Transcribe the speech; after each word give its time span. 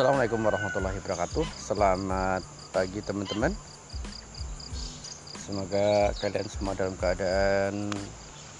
Assalamualaikum 0.00 0.40
warahmatullahi 0.48 0.96
wabarakatuh. 1.04 1.44
Selamat 1.60 2.40
pagi 2.72 3.04
teman-teman. 3.04 3.52
Semoga 5.36 6.16
kalian 6.16 6.48
semua 6.48 6.72
dalam 6.72 6.96
keadaan 6.96 7.92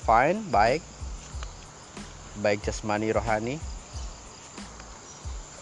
fine, 0.04 0.44
baik. 0.52 0.84
Baik 2.44 2.60
jasmani 2.60 3.08
rohani. 3.08 3.56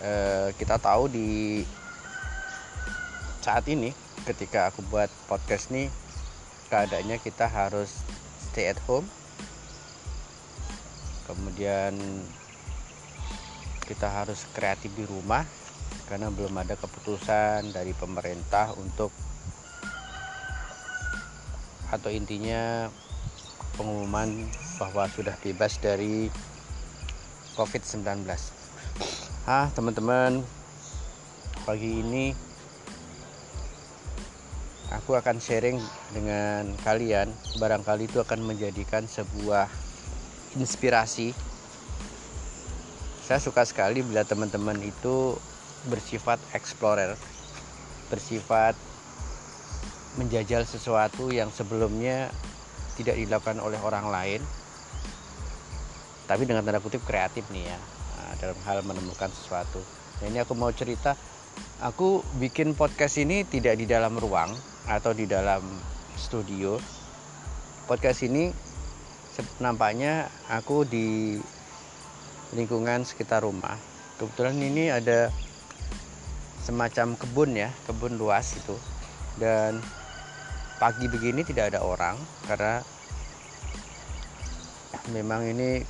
E, 0.02 0.10
Kita 0.58 0.82
tahu 0.82 1.06
di 1.14 1.62
saat 3.38 3.62
ini 3.70 3.94
ketika 4.26 4.74
aku 4.74 4.82
buat 4.82 5.06
podcast 5.30 5.70
nih 5.70 5.86
Keadaannya 6.74 7.22
kita 7.22 7.46
harus 7.46 8.02
stay 8.50 8.66
at 8.66 8.82
home. 8.90 9.06
Kemudian 11.30 11.94
kita 13.86 14.10
harus 14.10 14.42
kreatif 14.58 14.90
di 14.98 15.06
rumah 15.06 15.46
karena 16.08 16.32
belum 16.32 16.56
ada 16.56 16.72
keputusan 16.74 17.68
dari 17.76 17.92
pemerintah 17.92 18.72
untuk 18.80 19.12
atau 21.92 22.08
intinya 22.08 22.88
pengumuman 23.76 24.48
bahwa 24.80 25.04
sudah 25.12 25.36
bebas 25.44 25.76
dari 25.78 26.32
COVID-19. 27.54 28.24
Ah, 29.44 29.68
teman-teman, 29.76 30.40
pagi 31.68 32.00
ini 32.00 32.32
aku 34.92 35.16
akan 35.16 35.36
sharing 35.40 35.76
dengan 36.16 36.72
kalian. 36.84 37.28
Barangkali 37.60 38.08
itu 38.08 38.20
akan 38.20 38.48
menjadikan 38.48 39.04
sebuah 39.04 39.68
inspirasi 40.56 41.36
saya 43.28 43.44
suka 43.44 43.60
sekali 43.68 44.00
bila 44.00 44.24
teman-teman 44.24 44.80
itu 44.80 45.36
bersifat 45.86 46.42
explorer 46.50 47.14
bersifat 48.08 48.74
menjajal 50.18 50.66
sesuatu 50.66 51.30
yang 51.30 51.52
sebelumnya 51.52 52.32
tidak 52.98 53.14
dilakukan 53.14 53.62
oleh 53.62 53.78
orang 53.78 54.10
lain. 54.10 54.42
Tapi 56.26 56.44
dengan 56.44 56.66
tanda 56.66 56.82
kutip 56.82 57.00
kreatif 57.06 57.46
nih 57.54 57.70
ya 57.70 57.78
nah, 58.18 58.34
dalam 58.42 58.58
hal 58.66 58.82
menemukan 58.82 59.30
sesuatu. 59.32 59.80
Nah, 60.18 60.26
ini 60.28 60.42
aku 60.42 60.52
mau 60.58 60.68
cerita 60.74 61.14
aku 61.78 62.26
bikin 62.42 62.74
podcast 62.74 63.22
ini 63.22 63.46
tidak 63.46 63.78
di 63.78 63.86
dalam 63.86 64.18
ruang 64.18 64.50
atau 64.90 65.14
di 65.14 65.24
dalam 65.24 65.62
studio. 66.18 66.76
Podcast 67.88 68.26
ini 68.26 68.52
nampaknya 69.62 70.28
aku 70.50 70.84
di 70.84 71.38
lingkungan 72.52 73.06
sekitar 73.06 73.46
rumah. 73.46 73.78
Kebetulan 74.18 74.58
ini 74.58 74.90
ada 74.90 75.30
semacam 76.68 77.16
kebun 77.16 77.56
ya 77.56 77.72
kebun 77.88 78.20
luas 78.20 78.52
itu. 78.52 78.76
Dan 79.40 79.80
pagi 80.76 81.08
begini 81.08 81.40
tidak 81.40 81.72
ada 81.72 81.80
orang 81.80 82.20
karena 82.44 82.84
memang 85.16 85.48
ini 85.48 85.80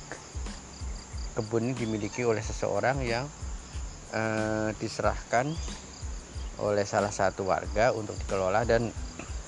kebun 1.35 1.75
dimiliki 1.75 2.23
oleh 2.23 2.39
seseorang 2.39 3.03
yang 3.03 3.27
eh, 4.15 4.71
diserahkan 4.79 5.51
oleh 6.63 6.87
salah 6.87 7.11
satu 7.11 7.43
warga 7.43 7.91
untuk 7.91 8.15
dikelola. 8.23 8.63
Dan 8.63 8.87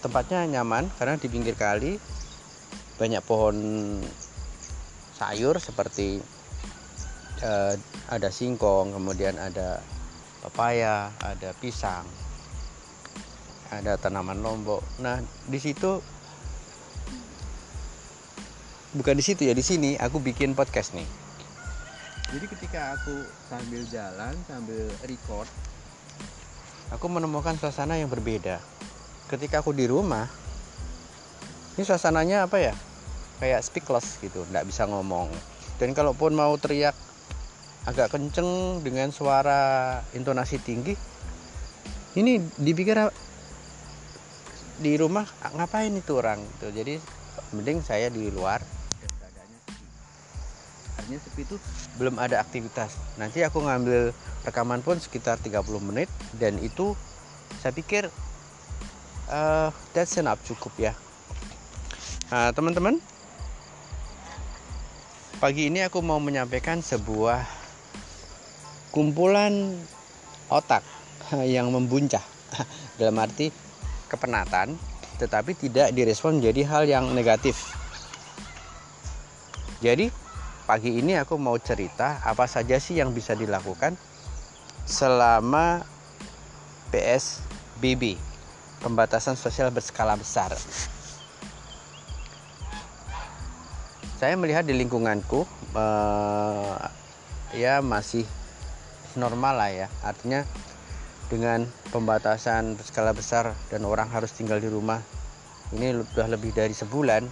tempatnya 0.03 0.43
nyaman 0.59 0.91
karena 0.99 1.15
di 1.15 1.31
pinggir 1.31 1.55
kali 1.55 1.95
banyak 2.99 3.23
pohon 3.23 3.57
sayur 5.17 5.61
seperti 5.61 6.17
uh, 7.45 7.73
ada 8.09 8.29
singkong 8.33 8.93
kemudian 8.93 9.37
ada 9.37 9.81
pepaya 10.41 11.13
ada 11.21 11.53
pisang 11.61 12.03
ada 13.71 13.95
tanaman 13.95 14.43
lombok. 14.43 14.83
Nah 14.99 15.23
di 15.47 15.59
situ 15.61 16.03
bukan 18.91 19.15
di 19.15 19.23
situ 19.23 19.47
ya 19.47 19.55
di 19.55 19.63
sini 19.63 19.95
aku 19.95 20.19
bikin 20.19 20.51
podcast 20.51 20.91
nih. 20.91 21.07
Jadi 22.31 22.45
ketika 22.47 22.95
aku 22.99 23.27
sambil 23.47 23.81
jalan 23.87 24.35
sambil 24.47 24.87
record 25.07 25.47
aku 26.91 27.05
menemukan 27.07 27.55
suasana 27.55 27.95
yang 27.95 28.11
berbeda. 28.11 28.59
Ketika 29.31 29.63
aku 29.63 29.71
di 29.71 29.87
rumah 29.87 30.27
ini 31.79 31.87
suasananya 31.87 32.51
apa 32.51 32.59
ya? 32.59 32.75
Kayak 33.39 33.63
speechless 33.63 34.19
gitu 34.19 34.43
nggak 34.51 34.67
bisa 34.67 34.83
ngomong. 34.85 35.31
Dan 35.79 35.95
kalaupun 35.95 36.35
mau 36.35 36.53
teriak 36.59 36.93
agak 37.85 38.13
kenceng 38.13 38.81
dengan 38.85 39.09
suara 39.09 40.01
intonasi 40.13 40.61
tinggi. 40.61 40.93
Ini 42.11 42.37
dipikir 42.59 42.99
di 44.81 44.93
rumah 44.99 45.25
ngapain 45.55 45.93
itu 45.95 46.19
orang? 46.19 46.43
Gitu. 46.57 46.67
Jadi 46.75 46.95
mending 47.55 47.81
saya 47.81 48.11
di 48.11 48.29
luar. 48.29 48.61
Artinya 50.99 51.19
sepi 51.23 51.41
itu 51.47 51.55
belum 51.97 52.19
ada 52.21 52.37
aktivitas. 52.43 52.93
Nanti 53.17 53.41
aku 53.41 53.63
ngambil 53.63 54.13
rekaman 54.45 54.83
pun 54.85 54.99
sekitar 54.99 55.39
30 55.39 55.63
menit 55.81 56.09
dan 56.37 56.59
itu 56.61 56.93
saya 57.63 57.73
pikir 57.73 58.11
uh, 59.31 59.69
that's 59.95 60.19
enough 60.19 60.41
cukup 60.45 60.73
ya. 60.77 60.93
Nah 62.29 62.51
teman-teman 62.53 62.99
pagi 65.41 65.73
ini 65.73 65.81
aku 65.81 66.03
mau 66.05 66.21
menyampaikan 66.21 66.83
sebuah 66.85 67.60
kumpulan 68.91 69.79
otak 70.51 70.83
yang 71.55 71.71
membuncah. 71.71 72.23
Dalam 72.99 73.15
arti 73.17 73.49
kepenatan 74.11 74.75
tetapi 75.21 75.53
tidak 75.53 75.93
direspon 75.93 76.41
menjadi 76.41 76.61
hal 76.65 76.83
yang 76.89 77.05
negatif. 77.13 77.77
Jadi 79.81 80.09
pagi 80.65 80.97
ini 80.97 81.13
aku 81.13 81.37
mau 81.37 81.57
cerita 81.61 82.21
apa 82.25 82.49
saja 82.49 82.81
sih 82.81 82.97
yang 82.97 83.13
bisa 83.13 83.37
dilakukan 83.37 83.93
selama 84.89 85.85
PSBB 86.89 88.17
pembatasan 88.81 89.37
sosial 89.37 89.69
berskala 89.69 90.17
besar. 90.17 90.57
Saya 94.17 94.33
melihat 94.37 94.65
di 94.65 94.73
lingkunganku 94.73 95.45
eh, 95.77 96.77
ya 97.57 97.81
masih 97.81 98.25
normal 99.15 99.57
lah 99.57 99.71
ya. 99.71 99.87
Artinya 100.03 100.45
dengan 101.31 101.63
pembatasan 101.95 102.75
berskala 102.75 103.15
besar 103.15 103.55
dan 103.71 103.87
orang 103.87 104.11
harus 104.11 104.35
tinggal 104.35 104.59
di 104.59 104.67
rumah 104.67 104.99
ini 105.71 105.95
sudah 105.95 106.27
lebih 106.27 106.51
dari 106.51 106.75
sebulan 106.75 107.23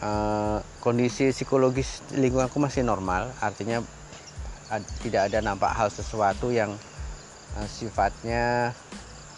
uh, 0.00 0.58
kondisi 0.80 1.28
psikologis 1.28 2.00
lingkunganku 2.16 2.56
masih 2.56 2.80
normal. 2.80 3.28
Artinya 3.44 3.84
ad, 4.72 4.80
tidak 5.04 5.28
ada 5.28 5.44
nampak 5.44 5.68
hal 5.76 5.92
sesuatu 5.92 6.48
yang 6.48 6.72
uh, 7.60 7.68
sifatnya 7.68 8.72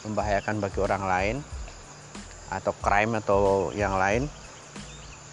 membahayakan 0.07 0.63
bagi 0.63 0.79
orang 0.79 1.03
lain 1.03 1.37
atau 2.55 2.71
crime 2.79 3.19
atau 3.19 3.75
yang 3.75 3.99
lain. 3.99 4.31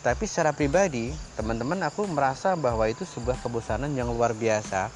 Tapi 0.01 0.25
secara 0.25 0.49
pribadi 0.49 1.13
teman-teman 1.37 1.77
aku 1.85 2.09
merasa 2.09 2.57
bahwa 2.57 2.89
itu 2.89 3.05
sebuah 3.05 3.37
kebosanan 3.45 3.93
yang 3.93 4.09
luar 4.09 4.33
biasa 4.33 4.89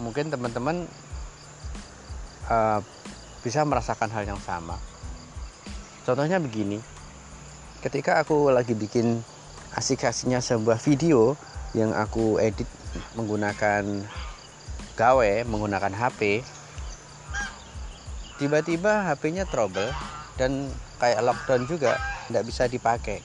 mungkin 0.00 0.32
teman-teman 0.32 0.88
uh, 2.48 2.80
bisa 3.44 3.64
merasakan 3.64 4.10
hal 4.10 4.24
yang 4.24 4.40
sama. 4.40 4.80
Contohnya 6.02 6.40
begini 6.40 6.80
ketika 7.80 8.20
aku 8.20 8.52
lagi 8.52 8.76
bikin 8.76 9.24
asik-asiknya 9.76 10.40
sebuah 10.44 10.76
video 10.82 11.36
yang 11.72 11.96
aku 11.96 12.36
edit 12.42 12.66
menggunakan 13.14 14.04
gawe 14.98 15.44
menggunakan 15.46 15.94
HP 15.94 16.42
tiba-tiba 18.36 19.08
HP-nya 19.08 19.46
trouble 19.48 19.88
dan 20.36 20.68
kayak 21.00 21.24
lockdown 21.24 21.64
juga 21.68 22.00
tidak 22.28 22.44
bisa 22.48 22.68
dipakai. 22.68 23.22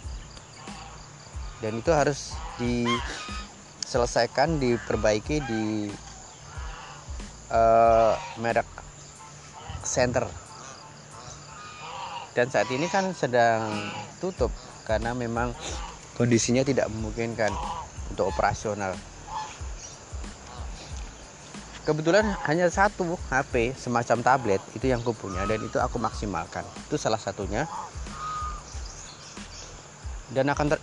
Dan 1.64 1.80
itu 1.80 1.92
harus 1.96 2.36
diselesaikan 2.60 4.60
diperbaiki 4.60 5.40
di 5.48 5.88
uh, 7.50 8.14
merek 8.40 8.68
center 9.86 10.26
dan 12.36 12.52
saat 12.52 12.68
ini 12.68 12.92
kan 12.92 13.16
sedang 13.16 13.72
tutup 14.20 14.52
karena 14.84 15.16
memang 15.16 15.56
kondisinya 16.20 16.68
tidak 16.68 16.92
memungkinkan 16.92 17.48
untuk 18.12 18.28
operasional. 18.28 18.92
Kebetulan 21.88 22.28
hanya 22.44 22.68
satu 22.68 23.16
HP 23.32 23.72
semacam 23.80 24.20
tablet 24.20 24.62
itu 24.76 24.92
yang 24.92 25.00
kupunya 25.00 25.48
dan 25.48 25.64
itu 25.64 25.80
aku 25.80 25.96
maksimalkan. 25.96 26.68
Itu 26.92 27.00
salah 27.00 27.22
satunya. 27.22 27.72
Dan 30.36 30.52
akan 30.52 30.76
ter 30.76 30.80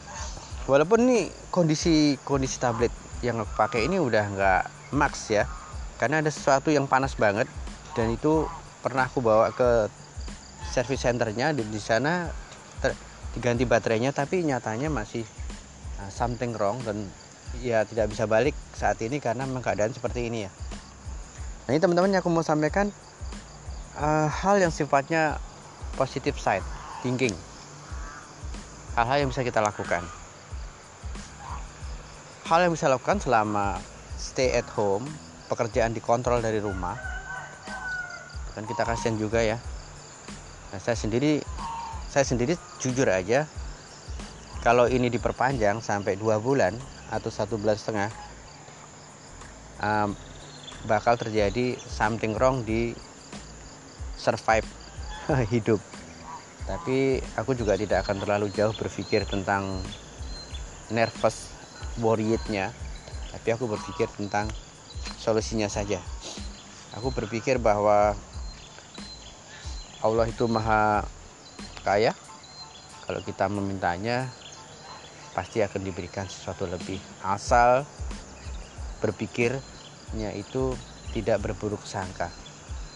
walaupun 0.65 1.05
nih 1.05 1.29
kondisi 1.53 2.17
kondisi 2.25 2.57
tablet 2.57 2.95
yang 3.21 3.45
aku 3.45 3.53
pakai 3.61 3.91
ini 3.91 4.01
udah 4.01 4.25
nggak 4.31 4.63
max 4.97 5.29
ya 5.29 5.45
karena 6.03 6.19
ada 6.19 6.35
sesuatu 6.35 6.75
yang 6.75 6.91
panas 6.91 7.15
banget 7.15 7.47
dan 7.95 8.11
itu 8.11 8.51
pernah 8.83 9.07
aku 9.07 9.23
bawa 9.23 9.55
ke 9.55 9.87
service 10.75 11.07
centernya 11.07 11.55
di, 11.55 11.63
di 11.63 11.79
sana 11.79 12.27
ter, 12.83 12.91
diganti 13.39 13.63
baterainya 13.63 14.11
tapi 14.11 14.43
nyatanya 14.43 14.91
masih 14.91 15.23
uh, 16.03 16.11
something 16.11 16.59
wrong 16.59 16.83
dan 16.83 17.07
ya 17.63 17.87
tidak 17.87 18.11
bisa 18.11 18.27
balik 18.27 18.59
saat 18.75 18.99
ini 18.99 19.23
karena 19.23 19.47
memang 19.47 19.63
keadaan 19.63 19.95
seperti 19.95 20.27
ini 20.27 20.43
ya. 20.43 20.51
Nah 21.71 21.79
ini 21.79 21.79
teman-teman 21.79 22.11
yang 22.11 22.19
aku 22.19 22.35
mau 22.35 22.43
sampaikan 22.43 22.91
uh, 23.95 24.27
hal 24.27 24.59
yang 24.59 24.75
sifatnya 24.75 25.39
positive 25.95 26.35
side 26.35 26.67
thinking. 27.07 27.37
Hal-hal 28.99 29.23
yang 29.23 29.31
bisa 29.31 29.47
kita 29.47 29.63
lakukan. 29.63 30.03
Hal 32.51 32.67
yang 32.67 32.75
bisa 32.75 32.91
lakukan 32.91 33.23
selama 33.23 33.79
stay 34.19 34.51
at 34.51 34.67
home 34.75 35.07
pekerjaan 35.53 35.93
dikontrol 35.93 36.41
dari 36.41 36.65
rumah. 36.65 36.97
Dan 38.57 38.65
kita 38.65 38.89
kasihan 38.89 39.21
juga 39.21 39.45
ya. 39.45 39.61
Nah, 40.73 40.81
saya 40.81 40.97
sendiri 40.97 41.45
saya 42.09 42.25
sendiri 42.25 42.57
jujur 42.81 43.09
aja 43.09 43.45
kalau 44.65 44.89
ini 44.89 45.13
diperpanjang 45.13 45.85
sampai 45.85 46.17
dua 46.17 46.41
bulan 46.41 46.73
atau 47.13 47.29
satu 47.29 47.61
bulan 47.61 47.77
setengah 47.77 48.09
um, 49.81 50.17
bakal 50.89 51.19
terjadi 51.21 51.77
something 51.77 52.33
wrong 52.39 52.65
di 52.65 52.97
survive 54.17 54.65
hidup. 55.53 55.83
Tapi 56.63 57.19
aku 57.35 57.59
juga 57.59 57.75
tidak 57.75 58.07
akan 58.07 58.23
terlalu 58.23 58.47
jauh 58.55 58.73
berpikir 58.73 59.27
tentang 59.27 59.83
nervous 60.95 61.51
worriednya. 61.99 62.71
Tapi 63.35 63.49
aku 63.51 63.67
berpikir 63.67 64.07
tentang 64.15 64.47
solusinya 65.21 65.71
saja. 65.71 66.03
Aku 66.99 67.15
berpikir 67.15 67.57
bahwa 67.57 68.13
Allah 70.03 70.27
itu 70.27 70.45
maha 70.51 71.07
kaya. 71.87 72.13
Kalau 73.07 73.21
kita 73.23 73.47
memintanya 73.47 74.31
pasti 75.33 75.65
akan 75.65 75.81
diberikan 75.83 76.29
sesuatu 76.29 76.69
lebih. 76.69 77.01
Asal 77.25 77.87
berpikirnya 79.01 80.31
itu 80.37 80.77
tidak 81.17 81.43
berburuk 81.43 81.83
sangka. 81.87 82.31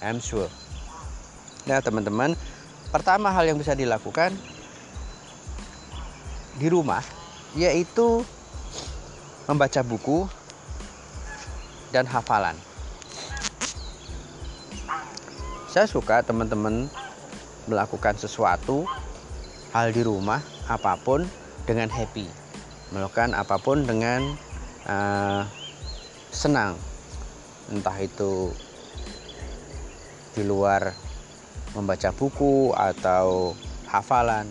I'm 0.04 0.20
sure. 0.20 0.50
Nah 1.66 1.82
teman-teman 1.82 2.36
pertama 2.92 3.32
hal 3.34 3.50
yang 3.50 3.58
bisa 3.58 3.74
dilakukan 3.74 4.30
di 6.56 6.66
rumah 6.70 7.02
yaitu 7.56 8.22
membaca 9.48 9.80
buku 9.82 10.28
dan 11.90 12.06
hafalan. 12.06 12.56
Saya 15.70 15.84
suka 15.84 16.24
teman-teman 16.24 16.88
melakukan 17.68 18.16
sesuatu 18.16 18.88
hal 19.74 19.92
di 19.92 20.00
rumah 20.06 20.40
apa 20.70 20.96
pun 20.96 21.26
dengan 21.68 21.90
happy, 21.90 22.24
melakukan 22.94 23.36
apa 23.36 23.60
pun 23.60 23.84
dengan 23.84 24.24
uh, 24.88 25.44
senang, 26.32 26.78
entah 27.68 27.98
itu 28.00 28.54
di 30.32 30.46
luar 30.46 30.96
membaca 31.76 32.08
buku 32.14 32.72
atau 32.72 33.52
hafalan. 33.90 34.48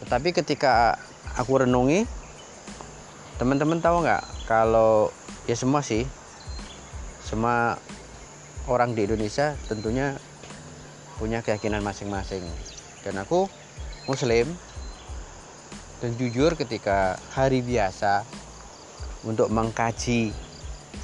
Tetapi 0.00 0.32
ketika 0.32 0.96
aku 1.36 1.68
renungi, 1.68 2.08
teman-teman 3.36 3.82
tahu 3.82 4.04
nggak 4.06 4.24
kalau 4.48 5.12
ya 5.44 5.56
semua 5.58 5.84
sih, 5.84 6.08
semua 7.34 7.82
orang 8.70 8.94
di 8.94 9.10
Indonesia 9.10 9.58
tentunya 9.66 10.14
punya 11.18 11.42
keyakinan 11.42 11.82
masing-masing. 11.82 12.46
Dan 13.02 13.18
aku 13.18 13.50
Muslim 14.06 14.46
dan 15.98 16.14
jujur 16.14 16.54
ketika 16.54 17.18
hari 17.34 17.58
biasa 17.58 18.22
untuk 19.26 19.50
mengkaji 19.50 20.30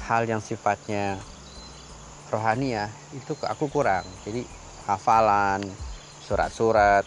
hal 0.07 0.23
yang 0.23 0.39
sifatnya 0.39 1.19
rohania 2.31 2.87
itu 3.11 3.35
aku 3.43 3.67
kurang. 3.67 4.07
Jadi 4.23 4.47
hafalan, 4.87 5.67
surat-surat, 6.23 7.03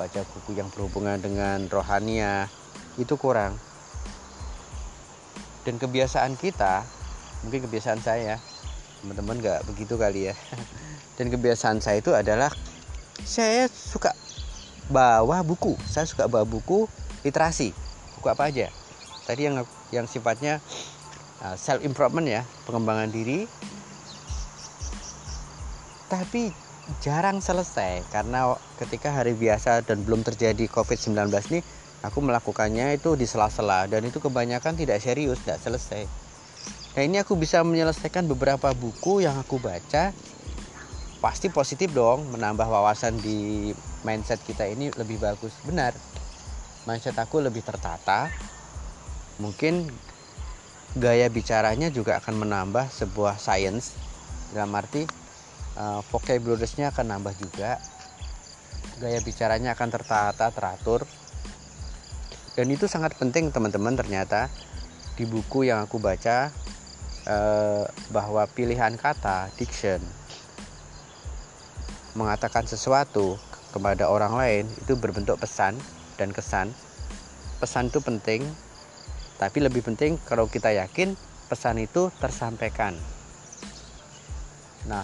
baca 0.00 0.20
buku 0.32 0.56
yang 0.56 0.72
berhubungan 0.72 1.20
dengan 1.20 1.68
rohania 1.68 2.48
itu 2.96 3.20
kurang. 3.20 3.52
Dan 5.68 5.76
kebiasaan 5.76 6.40
kita, 6.40 6.82
mungkin 7.44 7.68
kebiasaan 7.68 8.00
saya, 8.02 8.40
teman-teman 9.02 9.42
nggak 9.42 9.60
begitu 9.66 9.98
kali 9.98 10.30
ya. 10.30 10.34
Dan 11.18 11.28
kebiasaan 11.28 11.82
saya 11.82 11.98
itu 12.00 12.14
adalah 12.14 12.48
saya 13.22 13.66
suka 13.68 14.14
bawa 14.88 15.42
buku, 15.42 15.74
saya 15.86 16.06
suka 16.08 16.30
bawa 16.30 16.46
buku 16.46 16.86
literasi, 17.26 17.74
buku 18.18 18.26
apa 18.30 18.48
aja. 18.48 18.66
Tadi 19.26 19.46
yang 19.46 19.62
yang 19.90 20.06
sifatnya 20.06 20.62
uh, 21.42 21.54
self 21.58 21.82
improvement 21.82 22.26
ya, 22.26 22.42
pengembangan 22.64 23.10
diri. 23.10 23.46
Tapi 26.08 26.52
jarang 27.00 27.38
selesai 27.40 28.04
karena 28.10 28.52
ketika 28.76 29.14
hari 29.14 29.32
biasa 29.32 29.86
dan 29.86 30.02
belum 30.02 30.26
terjadi 30.26 30.66
COVID-19 30.68 31.30
nih 31.54 31.62
aku 32.02 32.18
melakukannya 32.20 32.98
itu 32.98 33.14
di 33.14 33.24
sela-sela 33.24 33.86
dan 33.86 34.02
itu 34.02 34.18
kebanyakan 34.18 34.74
tidak 34.74 34.98
serius, 34.98 35.38
tidak 35.46 35.62
selesai. 35.62 36.21
Nah 36.92 37.02
ini 37.08 37.16
aku 37.16 37.40
bisa 37.40 37.64
menyelesaikan 37.64 38.28
beberapa 38.28 38.68
buku 38.76 39.24
yang 39.24 39.40
aku 39.40 39.56
baca. 39.56 40.12
Pasti 41.24 41.48
positif 41.48 41.88
dong 41.96 42.28
menambah 42.36 42.68
wawasan 42.68 43.16
di 43.16 43.72
mindset 44.04 44.42
kita 44.44 44.68
ini 44.68 44.92
lebih 45.00 45.16
bagus. 45.16 45.56
Benar. 45.64 45.96
Mindset 46.84 47.16
aku 47.16 47.40
lebih 47.40 47.64
tertata. 47.64 48.28
Mungkin 49.40 49.88
gaya 50.92 51.32
bicaranya 51.32 51.88
juga 51.88 52.20
akan 52.20 52.44
menambah 52.44 52.92
sebuah 52.92 53.40
science. 53.40 53.96
Dalam 54.52 54.76
arti 54.76 55.08
uh, 55.80 56.04
vocabulariesnya 56.12 56.92
akan 56.92 57.16
nambah 57.16 57.32
juga. 57.40 57.80
Gaya 59.00 59.16
bicaranya 59.24 59.72
akan 59.72 59.88
tertata 59.88 60.52
teratur. 60.52 61.08
Dan 62.52 62.68
itu 62.68 62.84
sangat 62.84 63.16
penting 63.16 63.48
teman-teman 63.48 63.96
ternyata. 63.96 64.52
Di 65.16 65.24
buku 65.24 65.68
yang 65.68 65.88
aku 65.88 65.96
baca 65.96 66.52
uh, 67.26 67.84
bahwa 68.10 68.46
pilihan 68.50 68.94
kata 68.96 69.50
diction 69.58 70.00
mengatakan 72.12 72.68
sesuatu 72.68 73.40
kepada 73.72 74.08
orang 74.12 74.36
lain 74.36 74.64
itu 74.84 74.92
berbentuk 75.00 75.40
pesan 75.40 75.76
dan 76.20 76.28
kesan. 76.28 76.68
Pesan 77.56 77.88
itu 77.88 78.04
penting 78.04 78.44
tapi 79.40 79.58
lebih 79.58 79.82
penting 79.82 80.22
kalau 80.22 80.46
kita 80.46 80.70
yakin 80.70 81.18
pesan 81.50 81.82
itu 81.82 82.14
tersampaikan. 82.22 82.94
Nah 84.86 85.02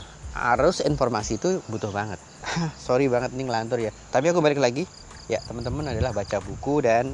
arus 0.55 0.85
informasi 0.85 1.41
itu 1.41 1.59
butuh 1.67 1.91
banget. 1.91 2.21
Sorry 2.87 3.11
banget 3.11 3.35
nih 3.35 3.47
ngelantur 3.49 3.83
ya. 3.83 3.91
Tapi 4.13 4.31
aku 4.31 4.39
balik 4.39 4.61
lagi. 4.63 4.85
Ya 5.29 5.45
teman-teman 5.45 5.93
adalah 5.93 6.17
baca 6.17 6.41
buku 6.41 6.81
dan 6.81 7.13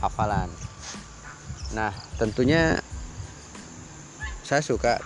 hafalan. 0.00 0.48
Nah 1.76 1.92
tentunya 2.16 2.79
saya 4.50 4.66
suka 4.66 4.98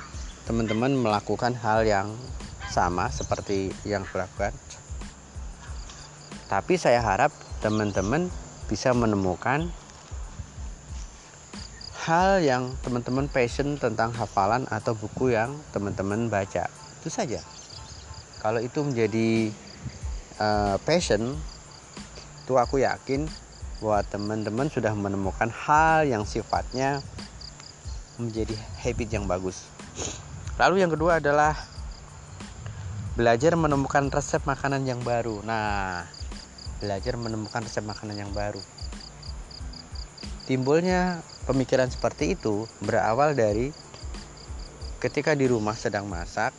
teman-teman 0.48 0.96
melakukan 0.96 1.52
hal 1.52 1.84
yang 1.84 2.08
sama 2.72 3.12
seperti 3.12 3.68
yang 3.84 4.08
kulakukan 4.08 4.56
tapi 6.48 6.80
saya 6.80 7.04
harap 7.04 7.28
teman-teman 7.60 8.32
bisa 8.72 8.96
menemukan 8.96 9.68
hal 12.04 12.44
yang 12.44 12.76
teman-teman 12.84 13.32
passion 13.32 13.80
tentang 13.80 14.12
hafalan 14.12 14.68
atau 14.68 14.92
buku 14.92 15.32
yang 15.32 15.56
teman-teman 15.72 16.28
baca. 16.28 16.68
Itu 17.00 17.08
saja. 17.08 17.40
Kalau 18.44 18.60
itu 18.60 18.84
menjadi 18.84 19.48
uh, 20.36 20.76
passion 20.84 21.32
itu 22.44 22.52
aku 22.60 22.84
yakin 22.84 23.24
bahwa 23.80 24.04
teman-teman 24.04 24.68
sudah 24.68 24.92
menemukan 24.92 25.48
hal 25.48 26.04
yang 26.04 26.28
sifatnya 26.28 27.00
menjadi 28.18 28.54
habit 28.82 29.08
yang 29.10 29.26
bagus. 29.26 29.66
Lalu 30.60 30.86
yang 30.86 30.92
kedua 30.92 31.18
adalah 31.18 31.58
belajar 33.14 33.54
menemukan 33.54 34.10
resep 34.10 34.42
makanan 34.42 34.86
yang 34.86 35.02
baru. 35.02 35.42
Nah 35.42 36.06
belajar 36.82 37.14
menemukan 37.16 37.62
resep 37.64 37.82
makanan 37.86 38.18
yang 38.18 38.32
baru. 38.34 38.60
Timbulnya 40.44 41.24
pemikiran 41.48 41.88
seperti 41.88 42.36
itu 42.36 42.68
berawal 42.84 43.32
dari 43.32 43.72
ketika 45.00 45.32
di 45.32 45.48
rumah 45.48 45.72
sedang 45.72 46.04
masak 46.04 46.52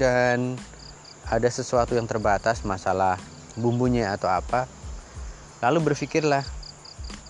dan 0.00 0.56
ada 1.26 1.50
sesuatu 1.50 1.98
yang 1.98 2.06
terbatas 2.06 2.62
masalah 2.62 3.20
bumbunya 3.58 4.14
atau 4.14 4.30
apa. 4.30 4.64
Lalu 5.60 5.92
berpikirlah 5.92 6.44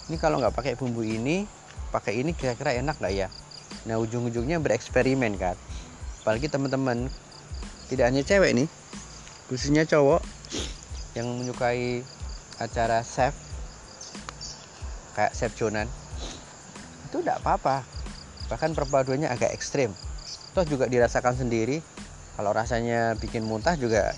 ini 0.06 0.16
kalau 0.20 0.38
nggak 0.38 0.54
pakai 0.54 0.78
bumbu 0.78 1.02
ini 1.02 1.48
pakai 1.96 2.20
ini 2.20 2.36
kira-kira 2.36 2.76
enak 2.76 3.00
nggak 3.00 3.14
ya? 3.16 3.32
Nah 3.88 3.96
ujung-ujungnya 3.96 4.60
bereksperimen 4.60 5.40
kan? 5.40 5.56
Apalagi 6.20 6.52
teman-teman 6.52 7.08
tidak 7.88 8.12
hanya 8.12 8.20
cewek 8.20 8.52
nih 8.52 8.68
khususnya 9.48 9.88
cowok 9.88 10.20
yang 11.16 11.24
menyukai 11.40 12.04
acara 12.60 13.00
chef 13.00 13.32
kayak 15.16 15.32
chef 15.32 15.56
Jonan. 15.56 15.88
Itu 17.08 17.24
tidak 17.24 17.40
apa-apa. 17.40 17.80
Bahkan 18.52 18.76
perpaduannya 18.76 19.32
agak 19.32 19.56
ekstrim. 19.56 19.96
Toh 20.52 20.68
juga 20.68 20.84
dirasakan 20.92 21.32
sendiri. 21.32 21.80
Kalau 22.36 22.52
rasanya 22.52 23.16
bikin 23.16 23.48
muntah 23.48 23.80
juga 23.80 24.12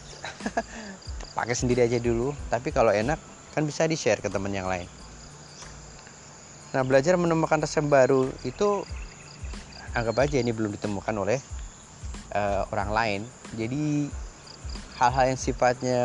pakai 1.39 1.55
sendiri 1.55 1.87
aja 1.87 2.03
dulu. 2.03 2.35
Tapi 2.51 2.75
kalau 2.75 2.91
enak 2.91 3.23
kan 3.55 3.63
bisa 3.63 3.87
di 3.87 3.95
share 3.95 4.19
ke 4.19 4.27
teman 4.27 4.51
yang 4.51 4.67
lain 4.67 4.98
nah 6.69 6.85
belajar 6.85 7.17
menemukan 7.17 7.65
resep 7.65 7.85
baru 7.89 8.29
itu 8.45 8.85
anggap 9.97 10.29
aja 10.29 10.37
ini 10.39 10.53
belum 10.53 10.77
ditemukan 10.77 11.15
oleh 11.17 11.41
uh, 12.33 12.69
orang 12.73 12.91
lain. 12.93 13.21
Jadi 13.57 14.09
hal-hal 15.01 15.25
yang 15.35 15.41
sifatnya 15.41 16.01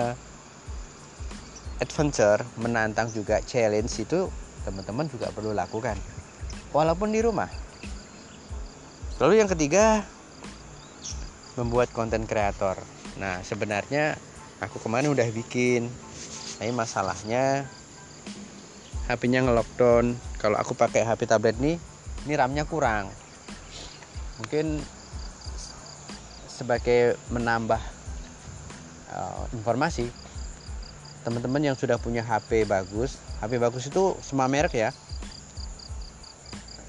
adventure 1.82 2.46
menantang 2.56 3.12
juga 3.12 3.44
challenge 3.44 3.92
itu 4.00 4.32
teman-teman 4.64 5.10
juga 5.12 5.30
perlu 5.36 5.52
lakukan. 5.52 6.00
Walaupun 6.72 7.12
di 7.12 7.20
rumah. 7.20 7.50
Lalu 9.22 9.44
yang 9.44 9.50
ketiga 9.52 10.02
membuat 11.60 11.94
konten 11.94 12.26
kreator. 12.26 12.80
Nah 13.20 13.46
sebenarnya 13.46 14.18
aku 14.58 14.82
kemarin 14.82 15.14
udah 15.14 15.28
bikin 15.30 15.92
tapi 16.58 16.72
masalahnya 16.72 17.68
HP-nya 19.12 19.44
ngelockdown 19.44 20.16
kalau 20.44 20.60
aku 20.60 20.76
pakai 20.76 21.08
HP 21.08 21.24
tablet 21.24 21.56
nih 21.56 21.80
ini 22.28 22.34
RAM-nya 22.36 22.68
kurang. 22.68 23.08
Mungkin 24.44 24.84
sebagai 26.52 27.16
menambah 27.32 27.80
uh, 29.16 29.48
informasi 29.56 30.12
teman-teman 31.24 31.64
yang 31.72 31.80
sudah 31.80 31.96
punya 31.96 32.20
HP 32.20 32.68
bagus 32.68 33.16
HP 33.40 33.56
bagus 33.56 33.88
itu 33.88 34.20
semua 34.20 34.52
merek 34.52 34.76
ya. 34.76 34.92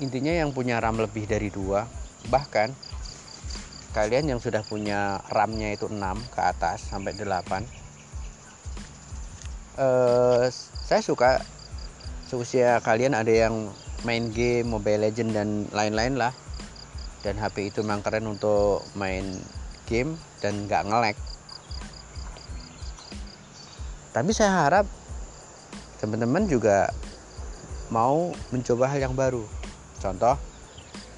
Intinya 0.03 0.35
yang 0.35 0.51
punya 0.51 0.83
RAM 0.83 0.99
lebih 0.99 1.31
dari 1.31 1.55
dua 1.55 1.87
bahkan 2.27 2.75
kalian 3.95 4.35
yang 4.35 4.41
sudah 4.43 4.67
punya 4.67 5.23
RAM-nya 5.31 5.79
itu 5.79 5.87
6 5.87 6.03
ke 6.35 6.41
atas 6.43 6.83
sampai 6.91 7.15
8 7.15 7.63
eh, 9.79 10.51
saya 10.83 11.01
suka 11.05 11.39
seusia 12.29 12.81
kalian 12.85 13.17
ada 13.17 13.31
yang 13.31 13.73
main 14.05 14.31
game 14.33 14.69
Mobile 14.69 15.09
Legend 15.09 15.31
dan 15.33 15.49
lain-lain 15.73 16.17
lah. 16.21 16.33
Dan 17.25 17.41
HP 17.41 17.73
itu 17.73 17.81
memang 17.81 18.05
keren 18.05 18.29
untuk 18.29 18.85
main 18.93 19.25
game 19.89 20.21
dan 20.45 20.69
nggak 20.69 20.85
ngelek 20.89 21.17
tapi 24.15 24.31
saya 24.31 24.55
harap 24.63 24.87
teman-teman 25.99 26.47
juga 26.47 26.87
mau 27.91 28.31
mencoba 28.55 28.87
hal 28.87 29.11
yang 29.11 29.19
baru. 29.19 29.43
Contoh 29.99 30.39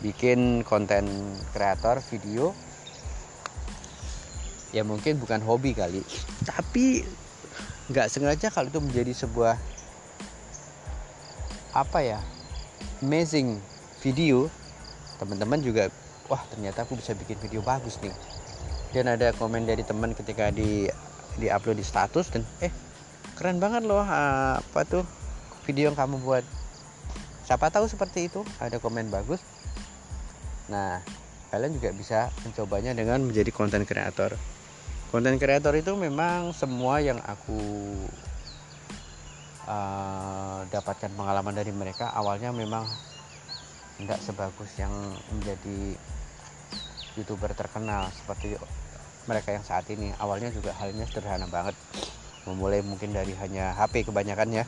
bikin 0.00 0.64
konten 0.64 1.04
kreator 1.52 2.00
video. 2.08 2.56
Ya 4.72 4.80
mungkin 4.80 5.20
bukan 5.20 5.44
hobi 5.44 5.76
kali 5.76 6.00
tapi 6.48 7.04
nggak 7.92 8.08
sengaja 8.08 8.48
kalau 8.48 8.72
itu 8.72 8.80
menjadi 8.80 9.12
sebuah 9.12 9.60
apa 11.76 12.00
ya 12.00 12.20
amazing 13.04 13.60
video. 14.00 14.48
Teman-teman 15.20 15.60
juga 15.60 15.88
wah 16.28 16.40
ternyata 16.52 16.84
aku 16.84 16.96
bisa 16.96 17.12
bikin 17.12 17.36
video 17.40 17.60
bagus 17.60 18.00
nih. 18.00 18.12
Dan 18.92 19.12
ada 19.12 19.32
komen 19.36 19.68
dari 19.68 19.84
teman 19.84 20.16
ketika 20.16 20.48
di 20.48 20.88
di 21.36 21.46
upload 21.52 21.76
di 21.76 21.84
status 21.84 22.32
dan 22.32 22.48
eh 22.64 22.72
keren 23.36 23.60
banget 23.60 23.84
loh 23.84 24.00
apa 24.00 24.80
tuh 24.88 25.04
video 25.68 25.92
yang 25.92 25.96
kamu 25.98 26.20
buat. 26.24 26.44
Siapa 27.44 27.68
tahu 27.68 27.86
seperti 27.86 28.32
itu 28.32 28.40
ada 28.56 28.80
komen 28.80 29.12
bagus. 29.12 29.44
Nah 30.72 31.04
kalian 31.52 31.76
juga 31.76 31.92
bisa 31.94 32.32
mencobanya 32.42 32.96
dengan 32.96 33.20
menjadi 33.24 33.52
konten 33.52 33.84
kreator. 33.84 34.34
Konten 35.12 35.38
kreator 35.38 35.72
itu 35.78 35.94
memang 35.94 36.50
semua 36.52 36.98
yang 36.98 37.22
aku 37.22 37.56
uh, 39.70 40.35
dapatkan 40.70 41.12
pengalaman 41.14 41.54
dari 41.54 41.70
mereka 41.70 42.10
awalnya 42.14 42.50
memang 42.50 42.84
tidak 43.96 44.20
sebagus 44.20 44.70
yang 44.76 44.92
menjadi 45.32 45.96
youtuber 47.16 47.56
terkenal 47.56 48.12
seperti 48.12 48.60
mereka 49.26 49.56
yang 49.56 49.64
saat 49.66 49.88
ini. 49.90 50.12
Awalnya 50.20 50.52
juga 50.52 50.76
halnya 50.76 51.08
sederhana 51.08 51.48
banget. 51.48 51.74
Memulai 52.46 52.78
mungkin 52.84 53.10
dari 53.10 53.34
hanya 53.42 53.74
HP 53.74 54.06
kebanyakan 54.06 54.62
ya. 54.62 54.64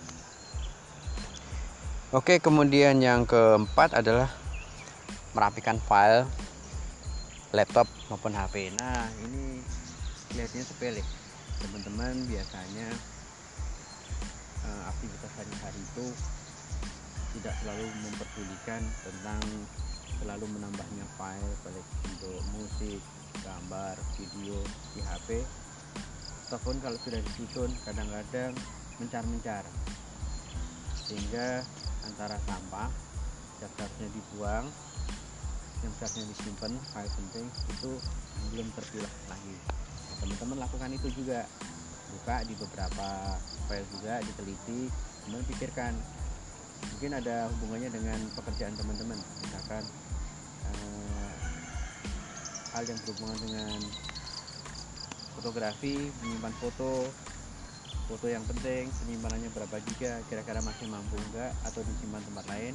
Oke 2.11 2.41
kemudian 2.41 2.99
yang 3.05 3.29
keempat 3.29 3.93
adalah 3.93 4.33
merapikan 5.37 5.77
file 5.77 6.25
laptop 7.53 7.85
maupun 8.09 8.33
HP 8.33 8.73
nah 8.81 9.05
ini 9.29 9.61
kelihatannya 10.33 10.65
sepele. 10.65 11.03
Teman-teman 11.61 12.25
biasanya 12.27 12.89
uh, 14.69 14.83
aktivitas 14.93 15.33
hari-hari 15.41 15.81
itu 15.81 16.07
tidak 17.39 17.55
selalu 17.65 17.87
memperdulikan 18.05 18.83
tentang 19.05 19.43
selalu 20.19 20.47
menambahnya 20.59 21.07
file 21.17 21.53
baik 21.63 21.87
untuk 22.09 22.41
musik, 22.57 23.01
gambar, 23.45 23.95
video 24.19 24.57
di 24.97 25.01
HP 25.05 25.29
ataupun 26.49 26.81
kalau 26.81 26.97
sudah 27.05 27.21
disusun 27.21 27.71
kadang-kadang 27.85 28.57
mencar-mencar. 28.97 29.65
Sehingga 31.09 31.65
antara 32.09 32.37
sampah 32.49 32.89
yang 33.61 33.71
seharusnya 33.77 34.09
dibuang 34.13 34.67
yang 35.79 35.93
seharusnya 35.95 36.25
disimpan 36.35 36.73
file 36.91 37.13
penting 37.13 37.47
itu 37.71 37.93
belum 38.51 38.67
terpilah 38.75 39.13
lagi. 39.31 39.57
Teman-teman 40.19 40.59
lakukan 40.65 40.91
itu 40.95 41.09
juga. 41.15 41.47
Buka 42.09 42.41
di 42.49 42.57
beberapa 42.57 43.37
file 43.69 43.87
juga 43.93 44.19
diteliti 44.25 44.89
kemudian 45.29 45.47
pikirkan 45.53 45.93
mungkin 46.99 47.11
ada 47.15 47.47
hubungannya 47.59 47.91
dengan 47.93 48.19
pekerjaan 48.35 48.75
teman-teman. 48.75 49.19
Misalkan 49.45 49.85
eh, 50.67 51.33
hal 52.75 52.83
yang 52.87 52.99
berhubungan 53.07 53.39
dengan 53.45 53.79
fotografi 55.39 56.11
menyimpan 56.25 56.55
foto 56.59 57.07
foto 58.09 58.27
yang 58.27 58.43
penting 58.49 58.89
penyimpanannya 59.05 59.53
berapa 59.53 59.77
giga 59.93 60.19
kira-kira 60.33 60.65
masih 60.65 60.89
mampu 60.89 61.15
enggak 61.31 61.53
atau 61.69 61.85
disimpan 61.85 62.23
tempat 62.25 62.45
lain. 62.51 62.75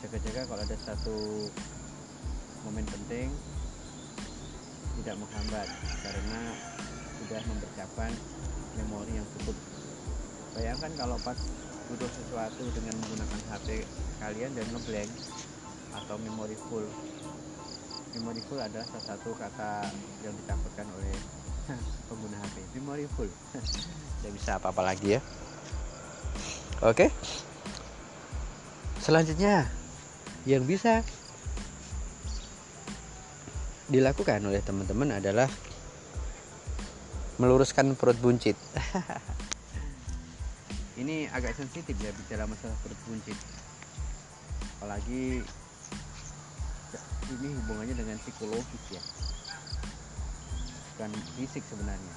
Jaga-jaga 0.00 0.42
kalau 0.48 0.62
ada 0.64 0.76
satu 0.80 1.18
momen 2.66 2.86
penting 2.88 3.30
tidak 5.02 5.16
menghambat 5.20 5.68
karena 6.02 6.40
sudah 7.20 7.40
mempersiapkan 7.46 8.10
memori 8.76 9.12
yang 9.22 9.28
cukup 9.38 9.56
bayangkan 10.56 10.90
kalau 10.96 11.20
pas 11.20 11.36
butuh 11.92 12.08
sesuatu 12.08 12.64
dengan 12.72 12.96
menggunakan 13.04 13.40
HP 13.52 13.84
kalian 14.18 14.50
dan 14.56 14.66
ngeblank 14.72 15.12
atau 15.92 16.16
memori 16.18 16.56
full. 16.66 16.88
Memori 18.16 18.40
full 18.48 18.58
adalah 18.58 18.88
salah 18.88 19.14
satu 19.14 19.36
kata 19.36 19.86
yang 20.24 20.32
dicampurkan 20.32 20.88
oleh 20.96 21.14
pengguna 22.08 22.40
HP 22.40 22.56
memori 22.80 23.04
full. 23.12 23.28
Tidak 24.24 24.32
bisa 24.32 24.56
apa-apa 24.56 24.82
lagi 24.82 25.14
ya. 25.14 25.20
Oke. 26.82 27.12
Selanjutnya 29.04 29.68
yang 30.48 30.66
bisa 30.66 31.04
dilakukan 33.86 34.42
oleh 34.42 34.58
teman-teman 34.66 35.22
adalah 35.22 35.46
meluruskan 37.38 37.94
perut 37.94 38.18
buncit 38.18 38.58
ini 40.96 41.28
agak 41.32 41.52
sensitif 41.56 41.96
ya 42.00 42.10
bicara 42.12 42.48
masalah 42.48 42.76
perut 42.80 43.00
buncit 43.08 43.36
apalagi 44.80 45.44
ini 47.26 47.48
hubungannya 47.58 47.94
dengan 47.98 48.16
psikologis 48.22 48.84
ya. 48.94 49.02
Bukan 50.94 51.10
fisik 51.34 51.64
sebenarnya. 51.66 52.14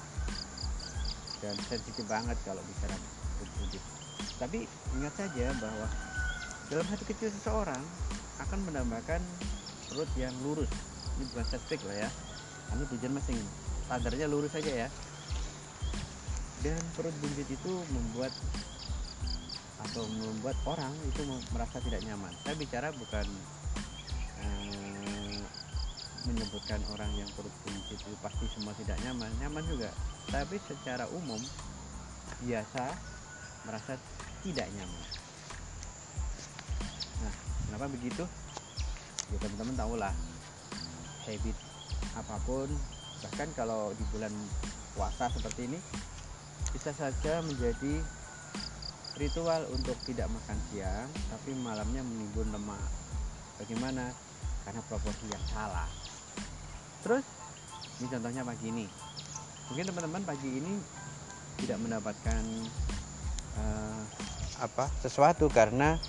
Dan 1.42 1.54
sensitif 1.66 2.06
banget 2.06 2.36
kalau 2.46 2.62
bicara 2.62 2.94
berwujud 3.40 3.82
tapi 4.36 4.64
ingat 4.96 5.12
saja 5.16 5.52
bahwa 5.60 5.86
dalam 6.72 6.86
hati 6.88 7.04
kecil 7.08 7.28
seseorang 7.28 7.80
akan 8.40 8.60
menambahkan 8.68 9.20
perut 9.88 10.08
yang 10.16 10.32
lurus. 10.44 10.68
Ini 11.16 11.24
bukan 11.32 11.44
setback 11.48 11.80
lah 11.84 12.08
ya. 12.08 12.10
Karena 12.68 12.84
tujuan 12.88 13.12
masing 13.16 13.38
standarnya 13.84 14.26
lurus 14.28 14.52
saja 14.52 14.86
ya 14.86 14.88
dan 16.60 16.76
perut 16.92 17.14
buncit 17.24 17.48
itu 17.48 17.72
membuat 17.92 18.32
atau 19.80 20.04
membuat 20.12 20.56
orang 20.68 20.92
itu 21.08 21.24
merasa 21.56 21.80
tidak 21.80 22.04
nyaman. 22.04 22.32
Saya 22.44 22.52
bicara 22.60 22.92
bukan 22.92 23.26
eh, 24.44 25.40
menyebutkan 26.28 26.84
orang 26.92 27.08
yang 27.16 27.28
perut 27.32 27.52
buncit 27.64 27.96
itu 27.96 28.16
pasti 28.20 28.44
semua 28.52 28.76
tidak 28.76 29.00
nyaman 29.00 29.32
nyaman 29.40 29.64
juga. 29.64 29.88
Tapi 30.28 30.60
secara 30.68 31.08
umum 31.16 31.40
biasa 32.44 32.84
merasa 33.64 33.96
tidak 34.44 34.68
nyaman. 34.76 35.04
Nah 37.24 37.34
kenapa 37.68 37.86
begitu? 37.88 38.24
Ya 39.32 39.36
teman-teman 39.40 39.76
tahulah. 39.80 40.14
Habit 41.24 41.56
apa 42.16 42.36
pun 42.44 42.68
bahkan 43.20 43.48
kalau 43.56 43.92
di 43.96 44.04
bulan 44.12 44.32
puasa 44.96 45.28
seperti 45.32 45.68
ini 45.68 45.78
bisa 46.70 46.90
saja 46.94 47.42
menjadi 47.42 48.02
ritual 49.20 49.68
untuk 49.74 49.98
tidak 50.08 50.32
makan 50.32 50.58
siang 50.72 51.08
tapi 51.28 51.52
malamnya 51.52 52.00
menimbun 52.00 52.48
lemak. 52.54 52.80
Bagaimana? 53.60 54.08
Karena 54.64 54.80
proporsi 54.88 55.28
yang 55.28 55.44
salah. 55.52 55.88
Terus 57.04 57.24
ini 58.00 58.08
contohnya 58.08 58.42
pagi 58.44 58.66
ini. 58.72 58.86
Mungkin 59.68 59.84
teman-teman 59.92 60.22
pagi 60.24 60.50
ini 60.56 60.74
tidak 61.60 61.78
mendapatkan 61.84 62.42
uh, 63.60 64.02
apa 64.60 64.88
sesuatu 65.04 65.52
karena 65.52 66.00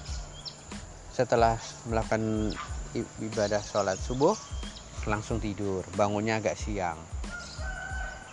setelah 1.12 1.60
melakukan 1.88 2.55
ibadah 3.20 3.60
sholat 3.60 4.00
subuh 4.00 4.36
langsung 5.08 5.43
tidur 5.43 5.84
bangunnya 6.00 6.39
agak 6.39 6.55
siang. 6.55 7.00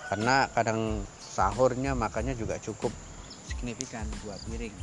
Karena 0.08 0.46
kadang 0.54 1.04
sahurnya 1.38 1.94
makannya 1.94 2.34
juga 2.34 2.58
cukup 2.58 2.90
signifikan 3.46 4.02
dua 4.26 4.34
piring 4.50 4.74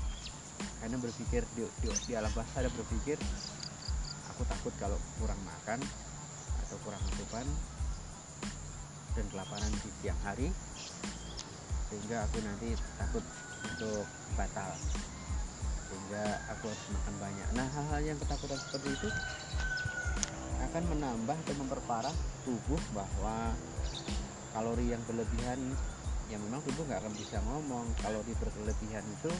karena 0.79 0.95
berpikir 1.03 1.43
di, 1.51 1.67
di, 1.83 1.91
di 2.07 2.13
alam 2.15 2.31
bahasa 2.31 2.63
ada 2.63 2.71
berpikir 2.71 3.19
aku 4.31 4.47
takut 4.47 4.71
kalau 4.79 4.95
kurang 5.19 5.39
makan 5.43 5.83
atau 6.63 6.79
kurang 6.87 7.03
asupan 7.11 7.43
dan 9.19 9.25
kelaparan 9.35 9.67
di 9.83 9.91
siang 9.99 10.19
hari 10.23 10.47
sehingga 11.91 12.23
aku 12.23 12.37
nanti 12.43 12.71
takut 12.99 13.23
untuk 13.67 14.07
batal. 14.35 14.71
Sehingga 15.85 16.23
aku 16.51 16.67
harus 16.67 16.85
makan 16.91 17.15
banyak. 17.21 17.47
Nah 17.55 17.67
hal-hal 17.71 18.01
yang 18.03 18.17
ketakutan 18.19 18.59
seperti 18.59 18.89
itu 18.95 19.09
akan 20.65 20.83
menambah 20.91 21.37
atau 21.45 21.55
memperparah 21.61 22.15
tubuh 22.43 22.81
bahwa 22.91 23.53
kalori 24.51 24.91
yang 24.91 25.03
berlebihan 25.07 25.59
yang 26.29 26.41
memang 26.49 26.61
tubuh 26.65 26.83
nggak 26.89 26.99
akan 27.05 27.13
bisa 27.13 27.37
ngomong. 27.45 27.85
Kalori 28.01 28.33
berlebihan 28.37 29.05
itu 29.05 29.31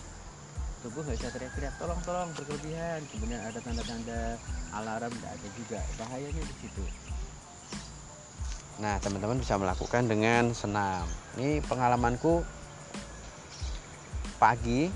tubuh 0.86 1.02
nggak 1.02 1.18
bisa 1.18 1.30
teriak-teriak 1.34 1.74
tolong 1.82 1.98
tolong 2.06 2.30
berlebihan 2.38 3.02
kemudian 3.10 3.42
ada 3.42 3.58
tanda-tanda 3.58 4.38
alarm 4.78 5.10
nggak 5.10 5.32
ada 5.34 5.48
juga. 5.58 5.80
Bahayanya 5.98 6.44
di 6.46 6.56
situ. 6.62 6.84
Nah 8.78 9.02
teman-teman 9.02 9.42
bisa 9.42 9.58
melakukan 9.58 10.06
dengan 10.06 10.54
senam. 10.54 11.10
Ini 11.42 11.66
pengalamanku 11.66 12.46
pagi 14.38 14.92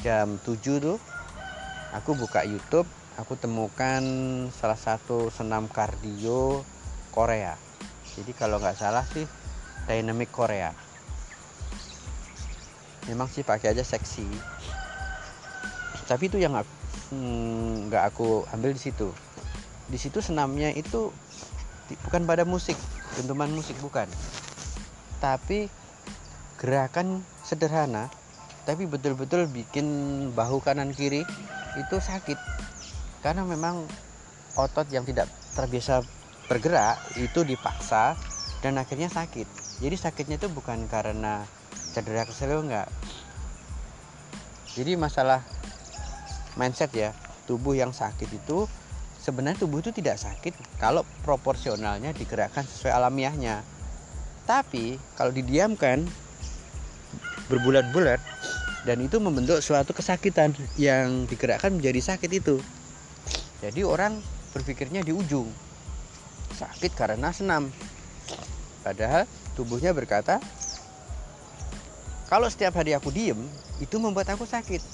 jam 0.00 0.38
7 0.40 0.78
tuh 0.80 0.96
aku 1.92 2.14
buka 2.14 2.46
YouTube 2.46 2.86
aku 3.18 3.34
temukan 3.34 4.00
salah 4.54 4.78
satu 4.78 5.28
senam 5.28 5.68
kardio 5.68 6.64
Korea. 7.12 7.58
Jadi 8.16 8.32
kalau 8.32 8.62
nggak 8.62 8.78
salah 8.80 9.04
sih 9.04 9.28
dynamic 9.84 10.32
Korea 10.32 10.87
memang 13.08 13.26
sih 13.32 13.42
pakai 13.42 13.72
aja 13.72 13.82
seksi. 13.82 14.28
Tapi 16.04 16.28
itu 16.28 16.36
yang 16.40 16.56
hmm, 17.12 17.88
nggak 17.88 18.02
hmm, 18.04 18.10
aku 18.12 18.44
ambil 18.52 18.76
di 18.76 18.80
situ. 18.80 19.08
Di 19.88 19.96
situ 19.96 20.20
senamnya 20.20 20.68
itu 20.76 21.08
bukan 22.04 22.28
pada 22.28 22.44
musik 22.44 22.76
dentuman 23.16 23.48
musik 23.48 23.74
bukan. 23.80 24.06
Tapi 25.18 25.72
gerakan 26.60 27.24
sederhana 27.42 28.12
tapi 28.68 28.84
betul-betul 28.84 29.48
bikin 29.48 29.88
bahu 30.36 30.60
kanan 30.60 30.92
kiri 30.92 31.24
itu 31.80 31.96
sakit. 31.96 32.36
Karena 33.24 33.40
memang 33.48 33.88
otot 34.60 34.84
yang 34.92 35.08
tidak 35.08 35.32
terbiasa 35.56 36.04
bergerak 36.52 37.00
itu 37.16 37.48
dipaksa 37.48 38.12
dan 38.60 38.76
akhirnya 38.76 39.08
sakit. 39.08 39.48
Jadi 39.80 39.96
sakitnya 39.96 40.36
itu 40.36 40.52
bukan 40.52 40.84
karena 40.90 41.48
cedera 41.94 42.24
kesel 42.28 42.60
enggak 42.64 42.88
jadi 44.76 44.94
masalah 44.94 45.42
mindset 46.54 46.90
ya 46.94 47.10
tubuh 47.48 47.72
yang 47.72 47.96
sakit 47.96 48.28
itu 48.28 48.68
sebenarnya 49.28 49.60
tubuh 49.60 49.84
itu 49.84 49.92
tidak 49.92 50.16
sakit 50.16 50.56
kalau 50.80 51.02
proporsionalnya 51.20 52.16
digerakkan 52.16 52.64
sesuai 52.64 52.96
alamiahnya. 52.96 53.60
Tapi 54.48 54.96
kalau 55.16 55.28
didiamkan 55.28 56.04
berbulat-bulat 57.52 58.20
dan 58.88 59.04
itu 59.04 59.20
membentuk 59.20 59.60
suatu 59.60 59.92
kesakitan 59.92 60.56
yang 60.80 61.28
digerakkan 61.28 61.76
menjadi 61.76 62.14
sakit 62.14 62.30
itu. 62.32 62.56
Jadi 63.60 63.84
orang 63.84 64.16
berpikirnya 64.56 65.04
di 65.04 65.12
ujung 65.12 65.48
sakit 66.56 66.96
karena 66.96 67.28
senam. 67.28 67.68
Padahal 68.80 69.28
tubuhnya 69.52 69.92
berkata 69.92 70.40
kalau 72.28 72.52
setiap 72.52 72.76
hari 72.76 72.92
aku 72.92 73.08
diem 73.08 73.40
itu 73.80 73.96
membuat 73.96 74.28
aku 74.28 74.44
sakit. 74.44 74.84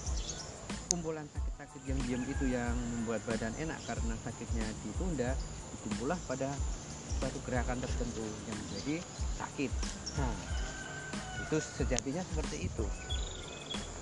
Kumpulan 0.94 1.26
sakit 1.26 1.52
sakit 1.58 1.82
yang 1.90 1.98
diam 2.06 2.22
itu 2.22 2.44
yang 2.46 2.70
membuat 2.94 3.18
badan 3.26 3.50
enak 3.58 3.74
karena 3.82 4.14
sakitnya 4.22 4.62
ditunda 4.86 5.34
dikumpullah 5.74 6.18
pada 6.30 6.46
suatu 7.18 7.38
gerakan 7.42 7.82
tertentu 7.82 8.22
yang 8.46 8.54
menjadi 8.54 8.96
sakit. 9.34 9.70
Nah 10.22 10.34
itu 11.42 11.56
sejatinya 11.58 12.22
seperti 12.22 12.70
itu. 12.70 12.86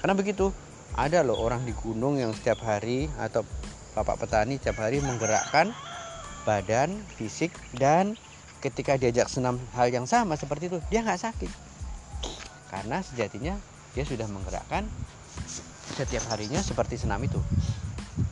Karena 0.05 0.13
begitu 0.13 0.53
ada 0.93 1.25
loh 1.25 1.41
orang 1.41 1.65
di 1.65 1.73
gunung 1.73 2.21
yang 2.21 2.37
setiap 2.37 2.61
hari 2.61 3.09
atau 3.17 3.41
bapak 3.97 4.21
petani 4.21 4.61
setiap 4.61 4.85
hari 4.85 5.01
menggerakkan 5.01 5.73
badan 6.45 7.01
fisik 7.17 7.57
dan 7.81 8.21
ketika 8.61 9.01
diajak 9.01 9.33
senam 9.33 9.57
hal 9.73 9.89
yang 9.89 10.05
sama 10.05 10.37
seperti 10.37 10.69
itu 10.69 10.79
dia 10.93 11.01
nggak 11.01 11.25
sakit 11.25 11.72
karena 12.73 13.05
sejatinya 13.05 13.55
dia 13.93 14.05
sudah 14.09 14.25
menggerakkan 14.33 14.89
setiap 15.93 16.25
harinya 16.33 16.65
seperti 16.65 16.97
senam 16.97 17.21
itu. 17.21 17.37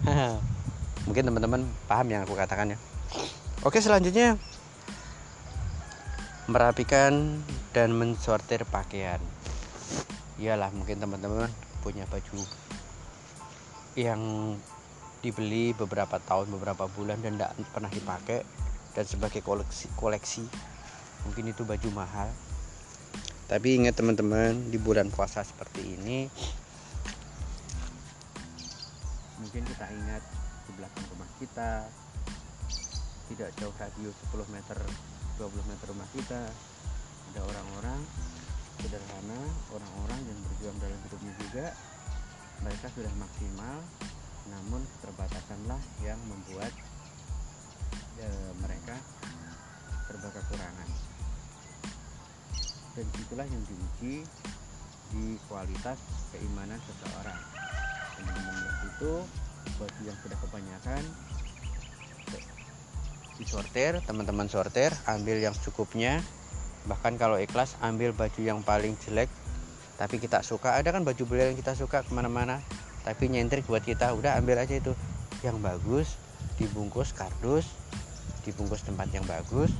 Mungkin 1.07 1.29
teman-teman 1.29 1.69
paham 1.85 2.09
yang 2.09 2.25
aku 2.25 2.33
katakan 2.33 2.73
ya. 2.73 2.79
Oke 3.61 3.85
selanjutnya. 3.85 4.41
Merapikan 6.49 7.45
dan 7.77 7.93
mensortir 7.93 8.65
pakaian. 8.65 9.21
Iyalah 10.41 10.73
mungkin 10.73 10.99
teman-teman 10.99 11.53
punya 11.85 12.09
baju 12.09 12.43
yang 13.95 14.19
dibeli 15.21 15.77
beberapa 15.77 16.17
tahun 16.17 16.49
beberapa 16.49 16.89
bulan 16.89 17.21
dan 17.21 17.37
tidak 17.37 17.53
pernah 17.71 17.93
dipakai 17.93 18.41
dan 18.97 19.05
sebagai 19.05 19.45
koleksi 19.45 19.93
koleksi. 19.95 20.49
Mungkin 21.29 21.53
itu 21.53 21.63
baju 21.63 21.89
mahal 21.93 22.33
tapi 23.51 23.83
ingat 23.83 23.99
teman-teman 23.99 24.71
di 24.71 24.79
bulan 24.79 25.11
puasa 25.11 25.43
seperti 25.43 25.83
ini 25.99 26.31
mungkin 29.41 29.67
kita 29.67 29.87
ingat 29.91 30.23
di 30.69 30.73
belakang 30.79 31.05
rumah 31.11 31.31
kita. 31.43 31.71
Tidak 33.31 33.51
jauh 33.59 33.75
radius 33.75 34.15
10 34.31 34.55
meter 34.55 34.79
20 35.43 35.71
meter 35.71 35.87
rumah 35.91 36.07
kita. 36.15 36.43
Ada 37.35 37.41
orang-orang 37.43 38.01
sederhana 38.79 39.41
orang-orang 39.75 40.21
yang 40.31 40.39
berjuang 40.47 40.79
dalam 40.79 40.99
hidupnya 41.11 41.35
juga. 41.43 41.67
Mereka 42.63 42.87
sudah 42.95 43.13
maksimal 43.19 43.77
namun 44.55 44.87
terbatasanlah 45.03 45.83
yang 46.07 46.19
membuat 46.31 46.71
e, 48.19 48.27
mereka 48.63 48.99
serba 50.07 50.31
kekurangan 50.31 51.10
dan 52.95 53.07
itulah 53.19 53.47
yang 53.47 53.63
diuji 53.67 54.27
di 55.11 55.25
kualitas 55.51 55.99
keimanan 56.35 56.79
seseorang. 56.87 57.39
Teman-teman 58.19 58.57
itu 58.87 59.13
baju 59.77 60.01
yang 60.05 60.19
sudah 60.21 60.39
kebanyakan 60.45 61.03
disortir 63.41 63.97
teman-teman 64.05 64.47
sortir 64.53 64.93
ambil 65.09 65.41
yang 65.41 65.57
cukupnya. 65.65 66.21
Bahkan 66.85 67.17
kalau 67.17 67.41
ikhlas 67.41 67.77
ambil 67.81 68.13
baju 68.13 68.41
yang 68.41 68.61
paling 68.61 68.97
jelek 69.05 69.33
tapi 69.97 70.21
kita 70.21 70.41
suka. 70.45 70.77
Ada 70.77 70.97
kan 70.97 71.05
baju 71.05 71.23
beliau 71.29 71.53
yang 71.53 71.59
kita 71.59 71.77
suka 71.77 72.05
ke 72.05 72.11
mana-mana 72.13 72.61
tapi 73.05 73.33
nyentrik 73.33 73.65
buat 73.65 73.85
kita. 73.85 74.13
Udah 74.13 74.37
ambil 74.37 74.61
aja 74.61 74.77
itu. 74.77 74.93
Yang 75.41 75.57
bagus 75.65 76.09
dibungkus 76.61 77.17
kardus 77.17 77.65
dibungkus 78.45 78.85
tempat 78.85 79.09
yang 79.13 79.25
bagus 79.25 79.73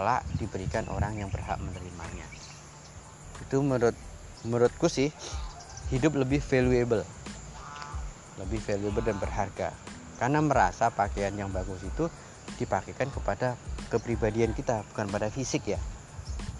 kelak 0.00 0.24
diberikan 0.40 0.88
orang 0.88 1.20
yang 1.20 1.28
berhak 1.28 1.60
menerimanya. 1.60 2.24
Itu 3.44 3.60
menurut 3.60 3.92
menurutku 4.48 4.88
sih 4.88 5.12
hidup 5.92 6.16
lebih 6.16 6.40
valuable. 6.40 7.04
Lebih 8.40 8.64
valuable 8.64 9.04
dan 9.04 9.20
berharga. 9.20 9.76
Karena 10.16 10.40
merasa 10.40 10.88
pakaian 10.88 11.36
yang 11.36 11.52
bagus 11.52 11.84
itu 11.84 12.08
dipakaikan 12.56 13.12
kepada 13.12 13.60
kepribadian 13.92 14.56
kita 14.56 14.88
bukan 14.88 15.12
pada 15.12 15.28
fisik 15.28 15.68
ya. 15.68 15.76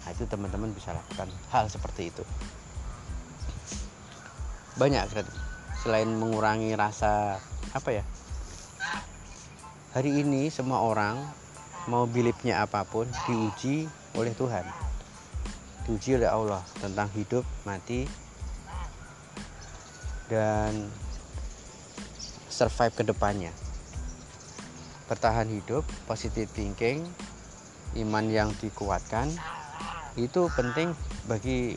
Nah 0.05 0.13
itu 0.13 0.29
teman-teman 0.29 0.69
bisa 0.77 0.93
lakukan 0.93 1.33
hal 1.49 1.65
seperti 1.65 2.13
itu. 2.13 2.21
Banyak 4.77 5.17
selain 5.81 6.13
mengurangi 6.13 6.77
rasa 6.77 7.41
apa 7.73 7.89
ya? 7.89 8.05
Hari 9.97 10.21
ini 10.21 10.53
semua 10.53 10.85
orang 10.85 11.40
mau 11.89 12.05
bilipnya 12.05 12.61
apa 12.61 12.85
pun 12.85 13.09
diuji 13.25 13.89
oleh 14.13 14.33
Tuhan. 14.37 14.65
Diuji 15.87 16.21
oleh 16.21 16.29
Allah 16.29 16.61
tentang 16.77 17.09
hidup 17.17 17.41
mati 17.65 18.05
dan 20.29 20.91
survive 22.51 22.93
ke 22.93 23.03
depannya. 23.07 23.49
Bertahan 25.09 25.49
hidup 25.49 25.83
positive 26.05 26.47
thinking 26.53 27.03
iman 27.97 28.25
yang 28.31 28.49
dikuatkan 28.61 29.27
itu 30.15 30.47
penting 30.53 30.95
bagi 31.25 31.75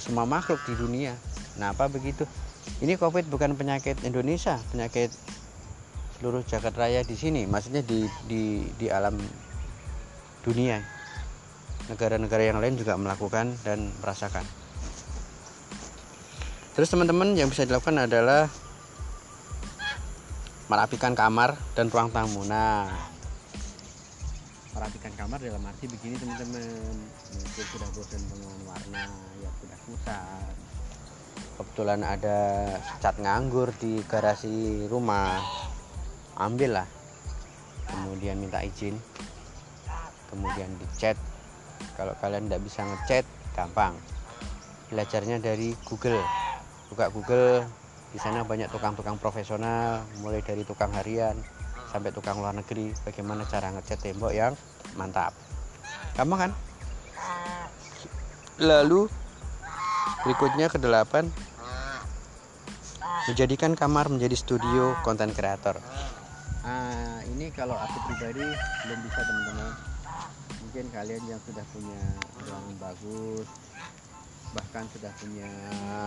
semua 0.00 0.24
makhluk 0.28 0.60
di 0.66 0.74
dunia. 0.74 1.14
Nah 1.56 1.72
apa 1.72 1.88
begitu? 1.88 2.26
Ini 2.82 2.98
covid 2.98 3.30
bukan 3.30 3.54
penyakit 3.54 4.02
Indonesia 4.02 4.58
penyakit 4.74 5.14
seluruh 6.16 6.40
jagat 6.48 6.72
raya 6.72 7.04
di 7.04 7.12
sini 7.12 7.44
maksudnya 7.44 7.84
di 7.84 8.08
di 8.24 8.64
di 8.80 8.86
alam 8.88 9.16
dunia. 10.40 10.80
Negara-negara 11.86 12.42
yang 12.42 12.58
lain 12.58 12.74
juga 12.74 12.98
melakukan 12.98 13.54
dan 13.62 13.94
merasakan. 14.02 14.42
Terus 16.74 16.88
teman-teman 16.90 17.38
yang 17.38 17.46
bisa 17.46 17.62
dilakukan 17.62 18.10
adalah 18.10 18.50
merapikan 20.66 21.14
kamar 21.14 21.54
dan 21.78 21.86
ruang 21.92 22.10
tamu. 22.10 22.42
Nah 22.42 22.90
merapikan 24.74 25.12
kamar 25.16 25.38
dalam 25.40 25.62
arti 25.62 25.86
begini 25.86 26.18
teman-teman. 26.18 26.96
Mungkin 27.32 27.64
sudah 27.70 27.88
bosan 27.94 28.22
dengan 28.28 28.56
warna 28.66 29.04
yang 29.40 29.54
sudah 29.62 29.78
kusam 29.86 30.56
kebetulan 31.56 32.04
ada 32.04 32.38
cat 33.00 33.16
nganggur 33.16 33.72
di 33.80 34.04
garasi 34.04 34.84
rumah 34.92 35.40
ambil 36.36 36.82
lah. 36.82 36.88
Kemudian 37.88 38.36
minta 38.36 38.60
izin. 38.60 38.96
Kemudian 40.28 40.68
dicat 40.76 41.16
kalau 41.96 42.12
kalian 42.20 42.48
tidak 42.48 42.62
bisa 42.66 42.80
ngecat 42.84 43.24
gampang. 43.56 43.96
Belajarnya 44.92 45.40
dari 45.40 45.72
Google. 45.88 46.20
Buka 46.92 47.10
Google 47.10 47.64
di 48.12 48.18
sana 48.22 48.46
banyak 48.46 48.70
tukang-tukang 48.70 49.18
profesional 49.18 50.06
mulai 50.22 50.40
dari 50.44 50.62
tukang 50.62 50.92
harian 50.94 51.34
sampai 51.90 52.12
tukang 52.12 52.38
luar 52.38 52.54
negeri. 52.54 52.92
Bagaimana 53.02 53.48
cara 53.48 53.72
ngecat 53.72 53.98
tembok 53.98 54.32
yang 54.36 54.52
mantap. 54.94 55.32
Gampang 56.14 56.48
kan? 56.48 56.52
Lalu 58.60 59.08
berikutnya 60.22 60.68
ke 60.68 60.78
delapan. 60.78 61.28
Menjadikan 63.26 63.74
kamar 63.74 64.06
menjadi 64.06 64.38
studio 64.38 64.94
konten 65.02 65.34
kreator 65.34 65.82
nah, 66.66 67.22
ini 67.30 67.46
kalau 67.54 67.78
aku 67.78 67.96
pribadi 68.10 68.42
belum 68.82 68.98
bisa 69.06 69.20
teman-teman. 69.22 69.72
Mungkin 70.66 70.84
kalian 70.90 71.22
yang 71.30 71.40
sudah 71.46 71.64
punya 71.70 72.00
ruangan 72.42 72.74
bagus 72.82 73.46
bahkan 74.54 74.88
sudah 74.88 75.12
punya 75.20 75.50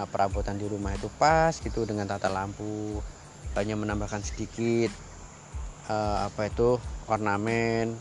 perabotan 0.09 0.57
di 0.57 0.65
rumah 0.65 0.95
itu 0.95 1.05
pas 1.21 1.53
gitu 1.53 1.85
dengan 1.85 2.09
tata 2.09 2.33
lampu 2.33 2.97
hanya 3.53 3.77
menambahkan 3.77 4.25
sedikit 4.25 4.89
uh, 5.87 6.27
apa 6.27 6.51
itu 6.51 6.75
ornamen. 7.07 7.95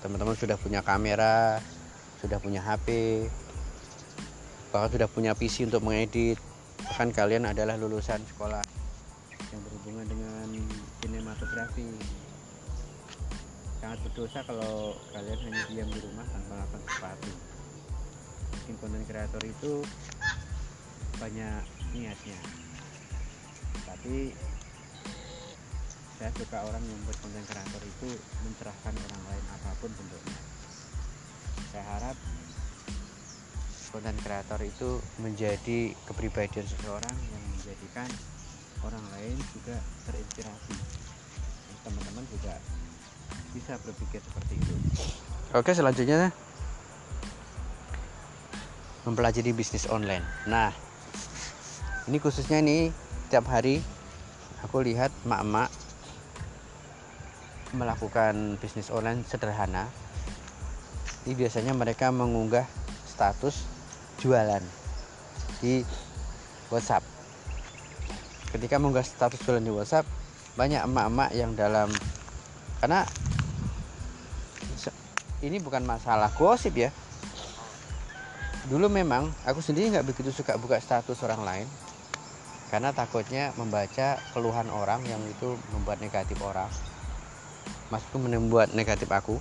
Teman-teman 0.00 0.38
sudah 0.38 0.56
punya 0.56 0.80
kamera 0.80 1.58
sudah 2.18 2.42
punya 2.42 2.58
HP 2.58 2.88
bahkan 4.68 4.90
sudah 4.92 5.08
punya 5.08 5.32
PC 5.32 5.70
untuk 5.70 5.84
mengedit. 5.86 6.36
Bahkan 6.88 7.12
kalian 7.12 7.48
adalah 7.48 7.76
lulusan 7.76 8.20
sekolah 8.32 8.62
yang 9.52 9.60
berhubungan 9.64 10.06
dengan 10.08 10.47
sinematografi 11.58 11.90
sangat 13.82 13.98
berdosa 14.06 14.40
kalau 14.46 14.94
kalian 15.10 15.38
hanya 15.42 15.62
diam 15.70 15.90
di 15.90 16.00
rumah 16.06 16.26
tanpa 16.30 16.54
melakukan 16.54 16.82
sesuatu. 16.86 17.30
Bikin 18.54 18.74
konten 18.78 19.02
kreator 19.06 19.42
itu 19.42 19.72
banyak 21.18 21.62
niatnya. 21.94 22.38
Tapi 23.86 24.34
saya 26.18 26.30
suka 26.34 26.58
orang 26.62 26.82
yang 26.82 27.00
buat 27.06 27.18
konten 27.22 27.42
kreator 27.46 27.82
itu 27.82 28.08
mencerahkan 28.46 28.94
orang 28.94 29.22
lain 29.30 29.44
apa 29.58 29.70
pun 29.82 29.90
bentuknya. 29.94 30.40
Saya 31.74 31.84
harap 31.90 32.16
konten 33.90 34.16
kreator 34.22 34.60
itu 34.62 35.02
menjadi 35.22 35.90
kepribadian 36.06 36.66
seseorang 36.66 37.16
yang 37.34 37.42
menjadikan 37.50 38.10
orang 38.86 39.02
lain 39.18 39.34
juga 39.54 39.74
terinspirasi 40.06 41.07
teman-teman 41.88 42.24
juga 42.28 42.54
bisa 43.56 43.72
berpikir 43.80 44.20
seperti 44.20 44.60
itu 44.60 44.74
oke 45.56 45.72
selanjutnya 45.72 46.28
mempelajari 49.08 49.56
bisnis 49.56 49.88
online. 49.88 50.20
Nah, 50.44 50.68
ini 52.12 52.20
khususnya 52.20 52.60
nih 52.60 52.92
tiap 53.32 53.48
hari 53.48 53.80
aku 54.60 54.84
lihat 54.84 55.08
mak-mak 55.24 55.72
melakukan 57.72 58.60
bisnis 58.60 58.92
online 58.92 59.24
sederhana. 59.24 59.88
Ini 61.24 61.32
biasanya 61.32 61.72
mereka 61.72 62.12
mengunggah 62.12 62.68
status 63.08 63.64
jualan 64.20 64.60
di 65.64 65.80
WhatsApp. 66.68 67.04
Ketika 68.52 68.76
mengunggah 68.76 69.04
status 69.04 69.40
jualan 69.44 69.64
di 69.64 69.72
WhatsApp, 69.72 70.04
banyak 70.58 70.82
emak-emak 70.82 71.30
yang 71.38 71.54
dalam 71.54 71.86
karena 72.82 73.06
ini 75.38 75.62
bukan 75.62 75.86
masalah 75.86 76.34
gosip 76.34 76.74
ya, 76.74 76.90
dulu 78.66 78.90
memang 78.90 79.30
aku 79.46 79.62
sendiri 79.62 79.94
nggak 79.94 80.06
begitu 80.10 80.34
suka 80.34 80.58
buka 80.58 80.82
status 80.82 81.22
orang 81.22 81.46
lain 81.46 81.68
karena 82.74 82.90
takutnya 82.90 83.54
membaca 83.54 84.18
keluhan 84.34 84.66
orang 84.74 85.00
yang 85.06 85.22
itu 85.30 85.54
membuat 85.72 86.02
negatif 86.02 86.36
orang. 86.42 86.68
Maksudku 87.88 88.20
membuat 88.20 88.76
negatif 88.76 89.08
aku. 89.08 89.40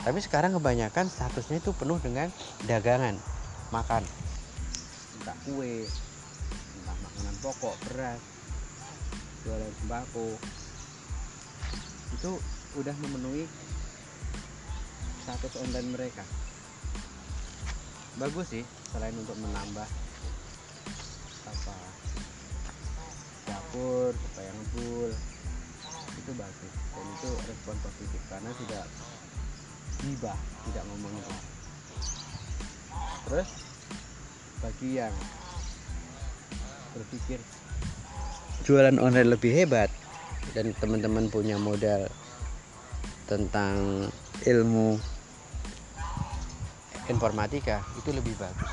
Tapi 0.00 0.16
sekarang 0.24 0.56
kebanyakan 0.56 1.12
statusnya 1.12 1.60
itu 1.60 1.76
penuh 1.76 2.00
dengan 2.00 2.32
dagangan 2.64 3.20
makan. 3.68 4.00
Entah 5.20 5.36
kue 5.44 5.84
entah 6.80 6.96
makanan 7.04 7.34
pokok 7.44 7.76
beras 7.90 8.39
jualan 9.44 9.72
sembako. 9.82 10.36
Itu 12.16 12.32
udah 12.80 12.94
memenuhi 13.06 13.44
status 15.24 15.54
online 15.60 15.88
mereka. 15.94 16.24
Bagus 18.18 18.52
sih 18.52 18.64
selain 18.90 19.16
untuk 19.16 19.38
menambah 19.38 19.88
apa 21.46 21.76
dapur 23.48 24.12
supaya 24.12 24.50
ngebul 24.52 25.10
itu 26.20 26.32
bagus. 26.36 26.72
Dan 26.92 27.06
itu 27.16 27.30
respon 27.48 27.76
positif 27.80 28.20
karena 28.28 28.50
tidak 28.66 28.84
gibah 30.00 30.38
tidak 30.64 30.84
ngomong 30.88 31.12
itu 31.12 31.34
terus 33.28 33.50
bagi 34.64 34.96
yang 34.96 35.14
berpikir 36.96 37.38
jualan 38.70 39.02
online 39.02 39.34
lebih 39.34 39.50
hebat 39.50 39.90
dan 40.54 40.70
teman-teman 40.78 41.26
punya 41.26 41.58
modal 41.58 42.06
tentang 43.26 44.06
ilmu 44.46 44.94
informatika 47.10 47.82
itu 47.98 48.14
lebih 48.14 48.30
bagus. 48.38 48.70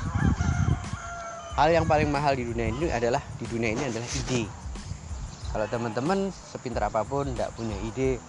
Hal 1.58 1.74
yang 1.74 1.90
paling 1.90 2.06
mahal 2.14 2.38
di 2.38 2.46
dunia 2.46 2.70
ini 2.70 2.86
adalah 2.94 3.18
di 3.42 3.46
dunia 3.50 3.74
ini 3.74 3.90
adalah 3.90 4.06
ide. 4.06 4.46
Kalau 5.50 5.66
teman-teman 5.66 6.30
sepintar 6.30 6.86
apa 6.86 7.02
pun 7.02 7.34
tidak 7.34 7.50
punya 7.58 7.74
ide 7.82 8.22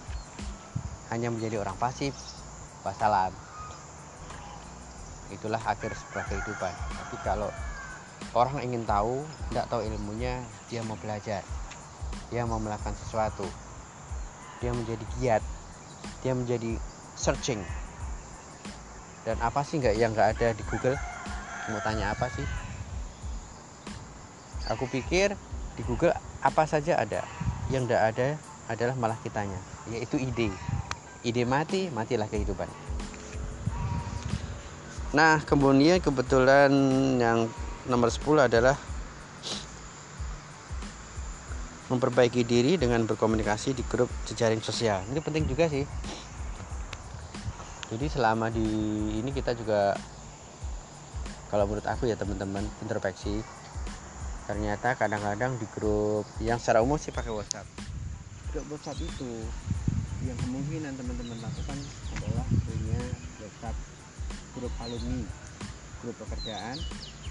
hanya 1.14 1.30
menjadi 1.30 1.62
orang 1.62 1.78
pasif 1.78 2.10
wassalam 2.82 3.30
itulah 5.30 5.62
akhir 5.62 5.94
sebuah 5.94 6.26
kehidupan. 6.26 6.74
Tapi 6.74 7.16
kalau 7.22 7.54
orang 8.34 8.58
ingin 8.66 8.82
tahu 8.82 9.22
tidak 9.54 9.70
tahu 9.70 9.86
ilmunya 9.86 10.42
dia 10.66 10.82
mau 10.82 10.98
belajar 10.98 11.46
dia 12.30 12.46
mau 12.46 12.62
melakukan 12.62 12.94
sesuatu. 12.94 13.44
Dia 14.62 14.70
menjadi 14.70 15.04
giat. 15.18 15.42
Dia 16.22 16.32
menjadi 16.32 16.78
searching. 17.18 17.60
Dan 19.26 19.36
apa 19.42 19.60
sih 19.66 19.82
nggak 19.82 19.98
yang 19.98 20.14
nggak 20.14 20.38
ada 20.38 20.54
di 20.54 20.62
Google? 20.70 20.96
Mau 21.68 21.82
tanya 21.82 22.14
apa 22.14 22.30
sih? 22.32 22.46
Aku 24.70 24.86
pikir 24.86 25.34
di 25.74 25.82
Google 25.82 26.14
apa 26.40 26.64
saja 26.64 26.96
ada. 27.02 27.26
Yang 27.68 27.90
tidak 27.90 28.02
ada 28.14 28.28
adalah 28.70 28.94
malah 28.94 29.18
kitanya 29.18 29.58
yaitu 29.90 30.16
ide. 30.22 30.54
Ide 31.26 31.42
mati 31.42 31.90
matilah 31.90 32.30
kehidupan. 32.30 32.70
Nah 35.10 35.42
kemudian 35.42 35.98
kebetulan 35.98 36.70
yang 37.18 37.50
nomor 37.90 38.08
10 38.14 38.46
adalah 38.46 38.78
memperbaiki 41.90 42.46
diri 42.46 42.78
dengan 42.78 43.02
berkomunikasi 43.02 43.74
di 43.74 43.82
grup 43.82 44.06
jejaring 44.30 44.62
sosial. 44.62 45.02
Ini 45.10 45.18
penting 45.18 45.44
juga 45.50 45.66
sih. 45.66 45.82
Jadi 47.90 48.06
selama 48.06 48.46
di 48.54 48.62
ini 49.18 49.34
kita 49.34 49.58
juga 49.58 49.98
kalau 51.50 51.66
menurut 51.66 51.82
aku 51.90 52.06
ya 52.06 52.14
teman-teman 52.14 52.62
introspeksi. 52.86 53.42
Ternyata 54.46 54.94
kadang-kadang 54.94 55.58
di 55.58 55.66
grup 55.74 56.22
yang 56.38 56.62
secara 56.62 56.78
umum 56.78 56.94
sih 56.94 57.10
pakai 57.10 57.34
WhatsApp. 57.34 57.66
Grup 58.54 58.66
WhatsApp 58.70 59.02
itu 59.02 59.30
yang 60.22 60.38
kemungkinan 60.46 60.94
teman-teman 60.94 61.38
lakukan 61.42 61.78
adalah 62.14 62.46
punya 62.66 63.00
WhatsApp 63.42 63.76
grup 64.54 64.74
alumni 64.82 65.22
grup 66.02 66.16
pekerjaan 66.22 66.76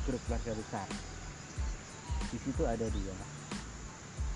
grup 0.04 0.22
keluarga 0.28 0.52
besar. 0.52 0.88
Di 2.30 2.38
situ 2.43 2.62
ada 2.67 2.86
dua 2.91 3.38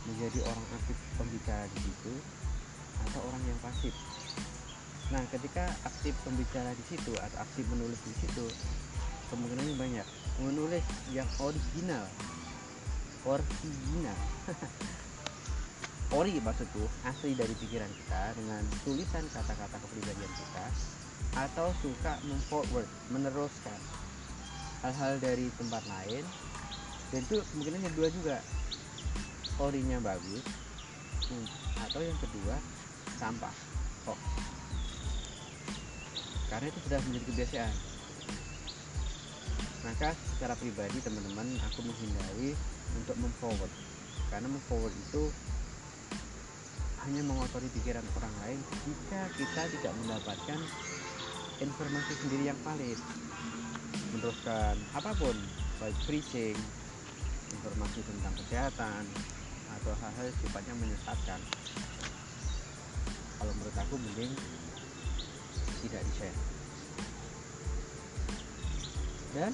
menjadi 0.07 0.39
orang 0.43 0.65
aktif 0.79 0.97
pembicara 1.15 1.65
di 1.71 1.79
situ 1.83 2.13
atau 3.09 3.21
orang 3.29 3.43
yang 3.47 3.59
pasif. 3.63 3.93
Nah 5.11 5.23
ketika 5.31 5.67
aktif 5.83 6.15
pembicara 6.23 6.71
di 6.75 6.83
situ 6.87 7.13
atau 7.15 7.37
aktif 7.43 7.63
menulis 7.71 7.99
di 8.03 8.13
situ 8.23 8.45
kemungkinannya 9.33 9.75
banyak. 9.75 10.07
Menulis 10.41 10.85
yang 11.13 11.29
original. 11.41 12.05
Original. 13.23 14.19
Ori 16.13 16.37
maksudku 16.37 16.85
asli 17.09 17.33
dari 17.33 17.57
pikiran 17.57 17.89
kita 17.89 18.37
dengan 18.37 18.61
tulisan 18.85 19.25
kata-kata 19.33 19.81
kepribadian 19.81 20.29
kita 20.29 20.65
atau 21.33 21.73
suka 21.81 22.21
memforward 22.29 22.85
meneruskan 23.09 23.79
hal-hal 24.85 25.17
dari 25.17 25.49
tempat 25.57 25.81
lain. 25.89 26.21
Dan 27.09 27.25
itu 27.25 27.41
kemungkinan 27.41 27.81
yang 27.81 27.95
dua 27.97 28.09
juga 28.13 28.37
orinya 29.61 29.97
bagus. 30.01 30.45
Hmm, 31.29 31.47
atau 31.89 32.01
yang 32.01 32.17
kedua 32.21 32.55
sampah. 33.17 33.55
Hoax 34.07 34.53
karena 36.53 36.69
itu 36.69 36.79
sudah 36.85 36.99
menjadi 37.09 37.25
kebiasaan. 37.33 37.75
Maka 39.89 40.09
secara 40.29 40.53
pribadi 40.53 41.01
teman-teman 41.01 41.49
aku 41.65 41.81
menghindari 41.81 42.53
untuk 42.93 43.17
memforward. 43.17 43.73
Karena 44.29 44.47
memforward 44.53 44.93
itu 44.93 45.33
hanya 47.09 47.25
mengotori 47.25 47.65
pikiran 47.73 48.05
orang 48.21 48.33
lain 48.45 48.59
jika 48.85 49.21
kita 49.33 49.63
tidak 49.81 49.93
mendapatkan 50.05 50.59
informasi 51.57 52.13
sendiri 52.21 52.53
yang 52.53 52.59
valid. 52.61 53.01
Meneruskan 54.13 54.77
apa 54.93 55.09
pun 55.17 55.33
baik 55.81 55.97
preaching 56.05 56.53
informasi 57.49 58.05
tentang 58.05 58.33
kesehatan 58.45 59.03
atau 59.81 59.93
hal-hal 59.97 60.27
sifatnya 60.41 60.73
menyesatkan. 60.77 61.39
Kalau 63.39 63.53
menurut 63.57 63.75
aku 63.75 63.95
mending 63.99 64.33
tidak 65.83 66.01
di 66.07 66.13
share 66.15 66.39
dan 69.33 69.51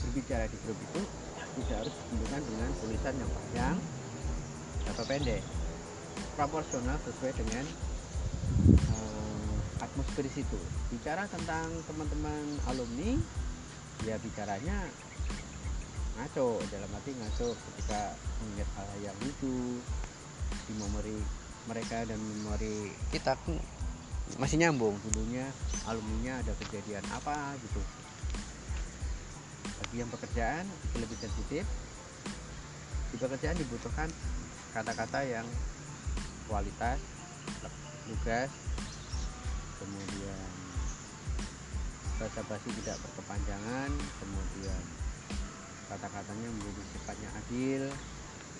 berbicara 0.00 0.48
di 0.48 0.56
grup 0.64 0.78
itu 0.80 1.02
tidak 1.60 1.76
harus 1.84 1.94
ditentukan 1.94 2.42
dengan 2.48 2.70
tulisan 2.80 3.14
yang 3.20 3.30
panjang 3.30 3.76
atau 4.88 5.04
pendek. 5.04 5.42
Proporsional 6.34 6.96
sesuai 7.04 7.32
dengan 7.36 7.64
um, 8.94 9.52
atmosfer 9.82 10.24
situ. 10.32 10.60
Bicara 10.88 11.28
tentang 11.28 11.68
teman-teman 11.84 12.42
alumni 12.70 13.18
ya 14.06 14.16
bicaranya 14.22 14.86
ngaco 16.18 16.58
dalam 16.74 16.90
arti 16.90 17.14
ngaco 17.14 17.54
ketika 17.54 18.12
mengingat 18.42 18.68
hal, 18.74 18.88
yang 18.98 19.16
lucu 19.22 19.78
di 20.66 20.72
memori 20.74 21.18
mereka 21.70 22.02
dan 22.02 22.18
memori 22.18 22.90
kita. 23.14 23.38
Masih 24.36 24.60
nyambung 24.60 24.98
dulunya 25.08 25.48
alumninya 25.88 26.42
ada 26.42 26.52
kejadian 26.60 27.06
apa 27.14 27.54
gitu. 27.62 27.80
Bagi 29.78 29.96
yang 30.02 30.10
pekerjaan 30.10 30.66
lebih 30.98 31.16
sensitif 31.16 31.64
di 33.08 33.16
pekerjaan 33.16 33.56
dibutuhkan 33.56 34.10
kata-kata 34.76 35.24
yang 35.24 35.46
kualitas 36.44 37.00
tugas 38.04 38.50
kemudian 39.80 40.48
bahasa 42.20 42.40
basi 42.50 42.68
tidak 42.82 42.96
berkepanjangan 43.00 43.90
kemudian 44.20 44.82
kata-katanya 45.88 46.48
menjadi 46.52 46.82
sifatnya 46.92 47.28
adil 47.32 47.82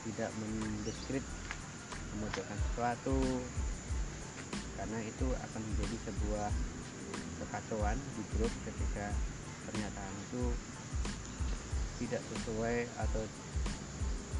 tidak 0.08 0.30
mendeskrip 0.40 1.24
memojokkan 2.16 2.58
sesuatu 2.68 3.18
karena 4.80 4.98
itu 5.04 5.26
akan 5.28 5.60
menjadi 5.60 5.96
sebuah 6.08 6.50
kekacauan 7.38 7.98
di 8.16 8.22
grup 8.32 8.52
ketika 8.64 9.12
pernyataan 9.68 10.14
itu 10.30 10.44
tidak 12.00 12.22
sesuai 12.32 12.76
atau 12.96 13.22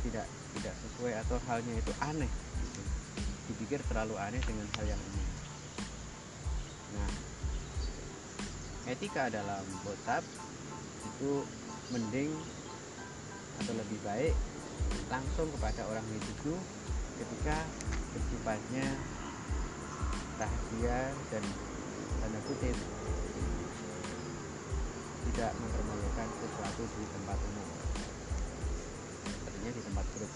tidak 0.06 0.26
tidak 0.56 0.74
sesuai 0.80 1.12
atau 1.26 1.36
halnya 1.50 1.74
itu 1.76 1.92
aneh 2.00 2.30
gitu. 2.64 2.82
dipikir 3.52 3.80
terlalu 3.90 4.14
aneh 4.16 4.40
dengan 4.46 4.66
hal 4.78 4.86
yang 4.88 5.02
ini 5.12 5.24
nah 6.96 7.10
etika 8.88 9.28
dalam 9.28 9.64
WhatsApp 9.84 10.24
itu 11.04 11.44
mending 11.92 12.32
atau 13.62 13.72
lebih 13.74 13.98
baik 14.06 14.34
langsung 15.08 15.48
kepada 15.56 15.82
orang 15.88 16.04
itu 16.14 16.54
ketika 17.18 17.56
bersifatnya 18.14 18.86
rahasia 20.38 20.98
dan 21.34 21.42
tanda 22.22 22.40
kutip 22.46 22.76
tidak 25.28 25.50
mempermalukan 25.60 26.28
sesuatu 26.40 26.82
di 26.82 27.04
tempat 27.14 27.38
umum. 27.38 27.68
Artinya 29.46 29.70
di 29.70 29.82
tempat 29.82 30.06
grup. 30.16 30.32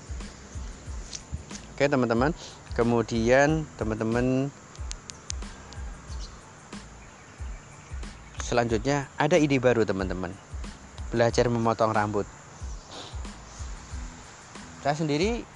Oke 1.72 1.84
teman-teman. 1.88 2.30
Kemudian 2.72 3.48
teman-teman 3.76 4.48
selanjutnya 8.40 9.08
ada 9.16 9.36
ide 9.36 9.56
baru 9.60 9.84
teman-teman. 9.84 10.32
Belajar 11.12 11.48
memotong 11.48 11.92
rambut 11.92 12.24
saya 14.82 14.98
sendiri 14.98 15.46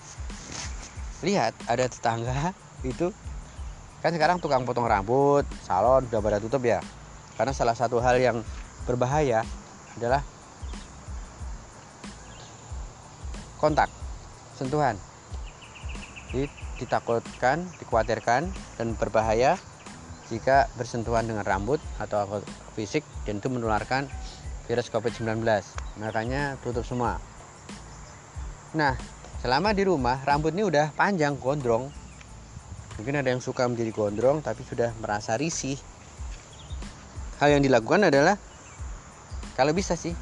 lihat 1.26 1.52
ada 1.66 1.90
tetangga 1.90 2.54
itu 2.86 3.10
kan 4.00 4.14
sekarang 4.14 4.38
tukang 4.38 4.62
potong 4.62 4.86
rambut 4.86 5.42
salon 5.66 6.06
udah 6.06 6.20
pada 6.22 6.38
tutup 6.38 6.62
ya. 6.62 6.78
Karena 7.34 7.52
salah 7.52 7.74
satu 7.76 8.00
hal 8.00 8.16
yang 8.16 8.40
berbahaya 8.86 9.42
adalah 9.98 10.22
kontak 13.58 13.90
sentuhan. 14.54 14.94
Jadi 16.30 16.46
ditakutkan 16.78 17.66
dikhawatirkan 17.82 18.48
dan 18.78 18.88
berbahaya 18.94 19.58
jika 20.28 20.70
bersentuhan 20.76 21.24
dengan 21.26 21.42
rambut 21.42 21.80
atau 21.98 22.42
fisik 22.74 23.02
dan 23.24 23.38
itu 23.40 23.48
menularkan 23.48 24.10
virus 24.66 24.90
COVID-19 24.90 25.42
makanya 26.02 26.58
tutup 26.60 26.82
semua. 26.82 27.22
Nah 28.76 28.98
selama 29.40 29.76
di 29.76 29.84
rumah 29.84 30.24
rambut 30.24 30.52
ini 30.56 30.64
udah 30.64 30.96
panjang 30.96 31.36
gondrong. 31.36 31.92
Mungkin 32.96 33.20
ada 33.20 33.28
yang 33.28 33.44
suka 33.44 33.68
menjadi 33.68 33.92
gondrong 33.92 34.40
tapi 34.40 34.64
sudah 34.64 34.96
merasa 35.04 35.36
risih. 35.36 35.76
Hal 37.36 37.52
yang 37.52 37.60
dilakukan 37.60 38.08
adalah 38.08 38.40
kalau 39.60 39.76
bisa 39.76 39.92
sih 39.92 40.16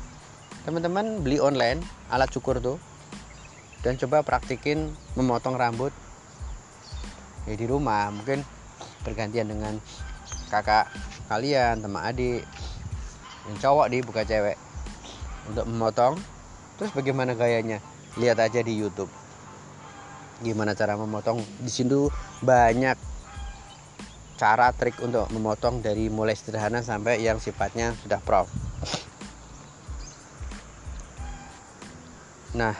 teman-teman 0.66 1.22
beli 1.22 1.38
online 1.38 1.78
alat 2.10 2.26
cukur 2.34 2.58
tuh 2.58 2.78
dan 3.86 3.94
coba 3.94 4.26
praktikin 4.26 4.90
memotong 5.14 5.54
rambut. 5.54 5.94
Ya 7.46 7.54
di 7.54 7.66
rumah 7.70 8.10
mungkin 8.10 8.42
bergantian 9.06 9.46
dengan 9.46 9.78
kakak 10.50 10.90
kalian 11.30 11.84
teman 11.84 12.02
adik 12.02 12.42
yang 13.46 13.56
cowok 13.62 13.86
di 13.94 13.98
buka 14.02 14.26
cewek. 14.26 14.58
Untuk 15.46 15.70
memotong 15.70 16.18
terus 16.74 16.90
bagaimana 16.90 17.38
gayanya 17.38 17.78
lihat 18.18 18.38
aja 18.38 18.60
di 18.62 18.74
YouTube. 18.76 19.10
Gimana 20.42 20.74
cara 20.74 20.98
memotong. 20.98 21.40
Di 21.62 21.70
sini 21.70 22.10
banyak 22.42 22.96
cara 24.34 24.74
trik 24.74 24.98
untuk 24.98 25.30
memotong 25.30 25.78
dari 25.78 26.10
mulai 26.10 26.34
sederhana 26.34 26.82
sampai 26.82 27.22
yang 27.22 27.38
sifatnya 27.38 27.94
sudah 28.02 28.18
prof. 28.18 28.50
Nah 32.54 32.74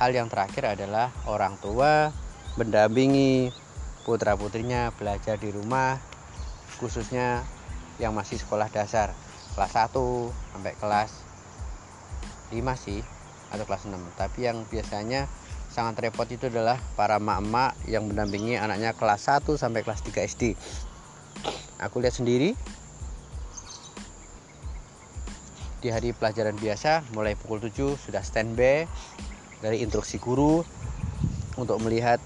hal 0.00 0.16
yang 0.16 0.32
terakhir 0.32 0.64
adalah 0.80 1.12
orang 1.28 1.60
tua 1.60 2.08
mendampingi 2.56 3.52
putra 4.08 4.32
putrinya 4.32 4.88
belajar 4.96 5.36
di 5.36 5.52
rumah 5.52 6.00
khususnya 6.80 7.44
yang 8.00 8.16
masih 8.16 8.40
sekolah 8.40 8.72
dasar 8.72 9.12
kelas 9.52 9.72
1 9.76 9.92
sampai 10.56 10.72
kelas 10.80 11.10
5 12.48 12.56
sih 12.80 13.04
atau 13.50 13.64
kelas 13.66 13.86
6 13.86 13.94
tapi 14.14 14.46
yang 14.46 14.62
biasanya 14.70 15.26
sangat 15.70 16.02
repot 16.02 16.26
itu 16.26 16.50
adalah 16.50 16.78
para 16.98 17.22
emak-emak 17.22 17.78
yang 17.86 18.06
mendampingi 18.06 18.58
anaknya 18.58 18.94
kelas 18.94 19.26
1 19.26 19.46
sampai 19.54 19.86
kelas 19.86 20.02
3 20.02 20.26
SD 20.26 20.42
aku 21.82 22.02
lihat 22.02 22.14
sendiri 22.18 22.54
di 25.80 25.88
hari 25.88 26.12
pelajaran 26.12 26.54
biasa 26.58 27.06
mulai 27.16 27.34
pukul 27.34 27.62
7 27.62 27.96
sudah 27.96 28.20
standby 28.20 28.84
dari 29.64 29.80
instruksi 29.80 30.20
guru 30.20 30.60
untuk 31.56 31.80
melihat 31.80 32.20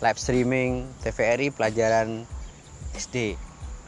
live 0.00 0.18
streaming 0.18 0.88
TVRI 1.04 1.52
pelajaran 1.52 2.24
SD 2.96 3.36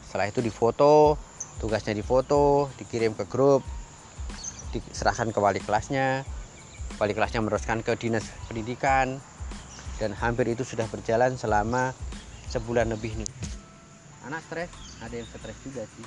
setelah 0.05 0.29
itu 0.29 0.39
difoto 0.39 1.17
tugasnya 1.57 1.97
difoto 1.97 2.69
dikirim 2.77 3.17
ke 3.17 3.25
grup 3.25 3.65
diserahkan 4.71 5.33
ke 5.33 5.39
wali 5.41 5.59
kelasnya 5.63 6.21
wali 6.97 7.13
kelasnya 7.13 7.45
meneruskan 7.45 7.85
ke 7.85 7.93
dinas 7.97 8.25
pendidikan 8.49 9.21
dan 10.01 10.13
hampir 10.17 10.49
itu 10.49 10.65
sudah 10.65 10.85
berjalan 10.89 11.37
selama 11.37 11.93
sebulan 12.49 12.89
lebih 12.89 13.17
nih. 13.17 13.29
Anak 14.25 14.41
stres 14.49 14.69
ada 15.01 15.13
yang 15.13 15.27
stres 15.29 15.57
juga 15.61 15.85
sih. 15.85 16.05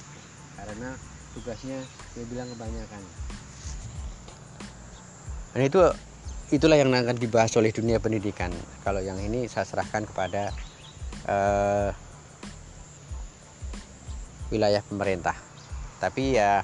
Karena 0.56 0.96
tugasnya 1.36 1.78
dia 2.16 2.24
bilang 2.28 2.48
kebanyakan. 2.52 3.02
Dan 5.52 5.62
itu 5.68 5.80
itulah 6.52 6.76
yang 6.80 6.92
akan 6.92 7.16
dibahas 7.16 7.52
oleh 7.60 7.72
dunia 7.72 8.00
pendidikan. 8.00 8.52
Kalau 8.84 9.00
yang 9.00 9.20
ini 9.20 9.48
saya 9.48 9.68
serahkan 9.68 10.08
kepada 10.08 10.52
uh, 11.28 11.92
wilayah 14.52 14.84
pemerintah. 14.84 15.36
Tapi 16.00 16.36
ya 16.36 16.60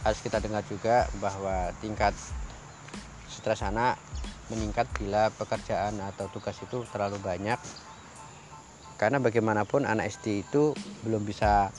harus 0.00 0.20
kita 0.24 0.40
dengar 0.40 0.64
juga 0.64 1.08
bahwa 1.20 1.72
tingkat 1.84 2.16
stres 3.40 3.64
anak 3.64 3.96
meningkat 4.52 4.84
bila 4.98 5.32
pekerjaan 5.32 5.96
atau 6.02 6.28
tugas 6.28 6.58
itu 6.60 6.84
terlalu 6.92 7.16
banyak. 7.22 7.56
Karena 9.00 9.16
bagaimanapun 9.16 9.88
anak 9.88 10.12
SD 10.12 10.44
itu 10.44 10.76
belum 11.08 11.24
bisa 11.24 11.72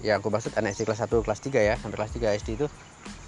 ya 0.00 0.16
aku 0.16 0.32
maksud 0.32 0.56
anak 0.56 0.72
SD 0.72 0.88
kelas 0.88 1.04
1 1.04 1.26
kelas 1.26 1.40
3 1.44 1.68
ya 1.68 1.74
sampai 1.76 1.96
kelas 2.00 2.12
3 2.16 2.38
SD 2.40 2.48
itu 2.56 2.66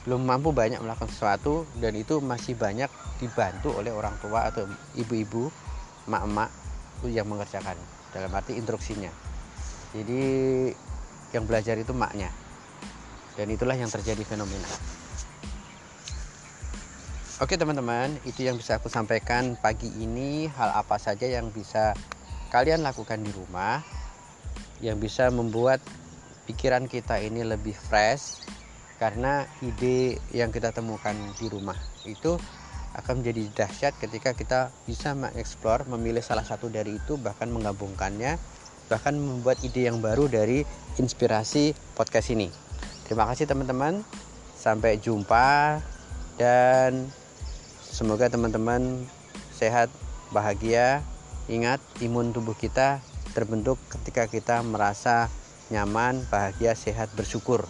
belum 0.08 0.24
mampu 0.24 0.56
banyak 0.56 0.80
melakukan 0.80 1.12
sesuatu 1.12 1.68
dan 1.76 1.92
itu 1.92 2.24
masih 2.24 2.56
banyak 2.56 2.88
dibantu 3.20 3.76
oleh 3.76 3.92
orang 3.92 4.16
tua 4.24 4.48
atau 4.48 4.64
ibu-ibu 4.96 5.52
emak-emak 6.08 6.48
yang 7.04 7.28
mengerjakan 7.28 7.76
dalam 8.16 8.32
arti 8.32 8.56
instruksinya. 8.56 9.12
Jadi 9.92 10.22
yang 11.36 11.44
belajar 11.44 11.76
itu 11.76 11.92
maknya 11.92 12.32
dan 13.36 13.46
itulah 13.52 13.76
yang 13.76 13.92
terjadi 13.92 14.24
fenomena 14.24 14.66
Oke 17.40 17.56
teman-teman, 17.56 18.20
itu 18.28 18.44
yang 18.44 18.60
bisa 18.60 18.76
aku 18.76 18.92
sampaikan 18.92 19.56
pagi 19.56 19.88
ini. 19.96 20.44
Hal 20.52 20.76
apa 20.76 21.00
saja 21.00 21.24
yang 21.24 21.48
bisa 21.48 21.96
kalian 22.52 22.84
lakukan 22.84 23.16
di 23.16 23.32
rumah 23.32 23.80
yang 24.84 25.00
bisa 25.00 25.32
membuat 25.32 25.80
pikiran 26.44 26.84
kita 26.84 27.16
ini 27.16 27.40
lebih 27.40 27.72
fresh 27.72 28.44
karena 29.00 29.48
ide 29.64 30.20
yang 30.36 30.52
kita 30.52 30.68
temukan 30.76 31.16
di 31.40 31.48
rumah 31.48 31.80
itu 32.04 32.36
akan 32.92 33.24
menjadi 33.24 33.64
dahsyat 33.64 33.96
ketika 33.96 34.36
kita 34.36 34.60
bisa 34.84 35.16
mengeksplor, 35.16 35.88
memilih 35.88 36.20
salah 36.20 36.44
satu 36.44 36.68
dari 36.68 37.00
itu 37.00 37.16
bahkan 37.16 37.48
menggabungkannya 37.48 38.36
bahkan 38.92 39.16
membuat 39.16 39.64
ide 39.64 39.88
yang 39.88 40.04
baru 40.04 40.28
dari 40.28 40.60
inspirasi 41.00 41.72
podcast 41.96 42.36
ini. 42.36 42.52
Terima 43.08 43.24
kasih 43.32 43.48
teman-teman. 43.48 44.04
Sampai 44.60 45.00
jumpa 45.00 45.80
dan 46.36 47.08
semoga 47.90 48.30
teman-teman 48.30 49.04
sehat, 49.52 49.92
bahagia. 50.32 51.02
Ingat 51.50 51.82
imun 52.00 52.30
tubuh 52.30 52.54
kita 52.54 53.02
terbentuk 53.34 53.76
ketika 53.90 54.30
kita 54.30 54.62
merasa 54.62 55.26
nyaman, 55.68 56.22
bahagia, 56.30 56.78
sehat, 56.78 57.10
bersyukur 57.18 57.66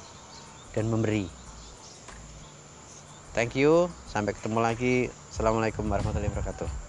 dan 0.77 0.89
memberi. 0.93 1.29
Thank 3.33 3.57
you, 3.57 3.89
sampai 4.11 4.37
ketemu 4.37 4.59
lagi. 4.61 4.95
Assalamualaikum 5.33 5.87
warahmatullahi 5.87 6.31
wabarakatuh. 6.35 6.80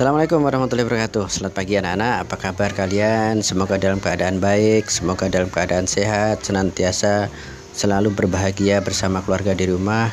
Assalamualaikum 0.00 0.40
warahmatullahi 0.40 0.88
wabarakatuh. 0.88 1.28
Selamat 1.28 1.60
pagi 1.60 1.76
anak-anak. 1.76 2.24
Apa 2.24 2.36
kabar 2.40 2.72
kalian? 2.72 3.44
Semoga 3.44 3.76
dalam 3.76 4.00
keadaan 4.00 4.40
baik 4.40 4.88
Semoga 4.88 5.28
dalam 5.28 5.52
keadaan 5.52 5.84
sehat 5.84 6.40
Senantiasa 6.40 7.28
selalu 7.76 8.08
berbahagia 8.08 8.80
bersama 8.80 9.20
keluarga 9.20 9.52
di 9.52 9.68
rumah. 9.68 10.08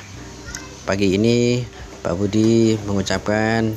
Pagi 0.84 1.16
ini 1.16 1.64
Pak 2.04 2.20
Budi 2.20 2.76
mengucapkan 2.84 3.72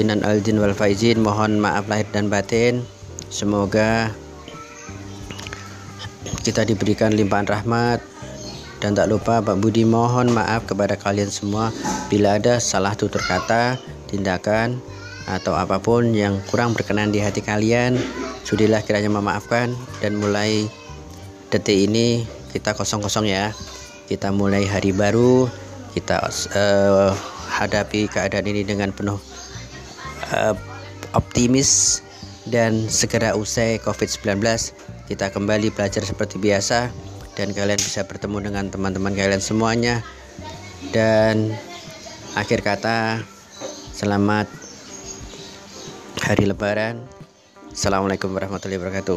Inan 0.00 0.24
aljin 0.24 0.64
wal 0.64 0.72
faizin 0.72 1.20
Mohon 1.20 1.60
maaf 1.60 1.84
lahir 1.92 2.08
dan 2.08 2.32
batin. 2.32 2.80
Semoga 3.28 4.08
Kita 6.40 6.64
diberikan 6.64 7.12
limpahan 7.12 7.44
rahmat. 7.44 8.00
Dan 8.80 8.96
tak 8.96 9.12
lupa 9.12 9.44
Pak 9.44 9.60
Budi 9.60 9.84
mohon 9.84 10.32
maaf 10.32 10.64
kepada 10.64 10.96
kalian 10.96 11.28
semua 11.28 11.68
bila 12.08 12.40
ada 12.40 12.56
salah 12.64 12.96
tutur 12.96 13.20
kata, 13.20 13.76
tindakan, 14.08 14.80
atau 15.28 15.52
apa 15.52 15.76
pun 15.76 16.16
yang 16.16 16.40
kurang 16.48 16.72
berkenan 16.72 17.12
di 17.12 17.20
hati 17.20 17.44
kalian 17.44 18.00
sudilah 18.48 18.80
kiranya 18.80 19.12
memaafkan. 19.12 19.76
Dan 20.00 20.16
mulai 20.16 20.64
detik 21.52 21.76
ini 21.76 22.24
kita 22.56 22.72
kosong-kosong 22.72 23.28
ya. 23.28 23.52
Kita 24.08 24.32
mulai 24.32 24.64
hari 24.64 24.96
baru 24.96 25.52
kita 25.92 26.24
uh, 26.56 27.12
hadapi 27.52 28.08
keadaan 28.08 28.48
ini 28.48 28.64
dengan 28.64 28.88
penuh 28.88 29.20
uh, 30.32 30.56
optimis. 31.12 32.00
Dan 32.48 32.88
segera 32.88 33.36
usai 33.36 33.76
COVID-19 33.84 34.40
kita 35.04 35.28
kembali 35.28 35.68
belajar 35.76 36.00
seperti 36.00 36.40
biasa. 36.40 36.88
Dan 37.36 37.52
kalian 37.52 37.76
bisa 37.76 38.08
bertemu 38.08 38.48
dengan 38.48 38.72
teman-teman 38.72 39.12
kalian 39.12 39.44
semuanya. 39.44 40.00
Dan 40.88 41.52
akhir 42.32 42.64
kata 42.64 43.20
selamat 43.92 44.57
hari 46.28 46.44
lebaran. 46.44 47.00
Assalamualaikum 47.72 48.28
warahmatullahi 48.36 48.76
wabarakatuh. 48.76 49.16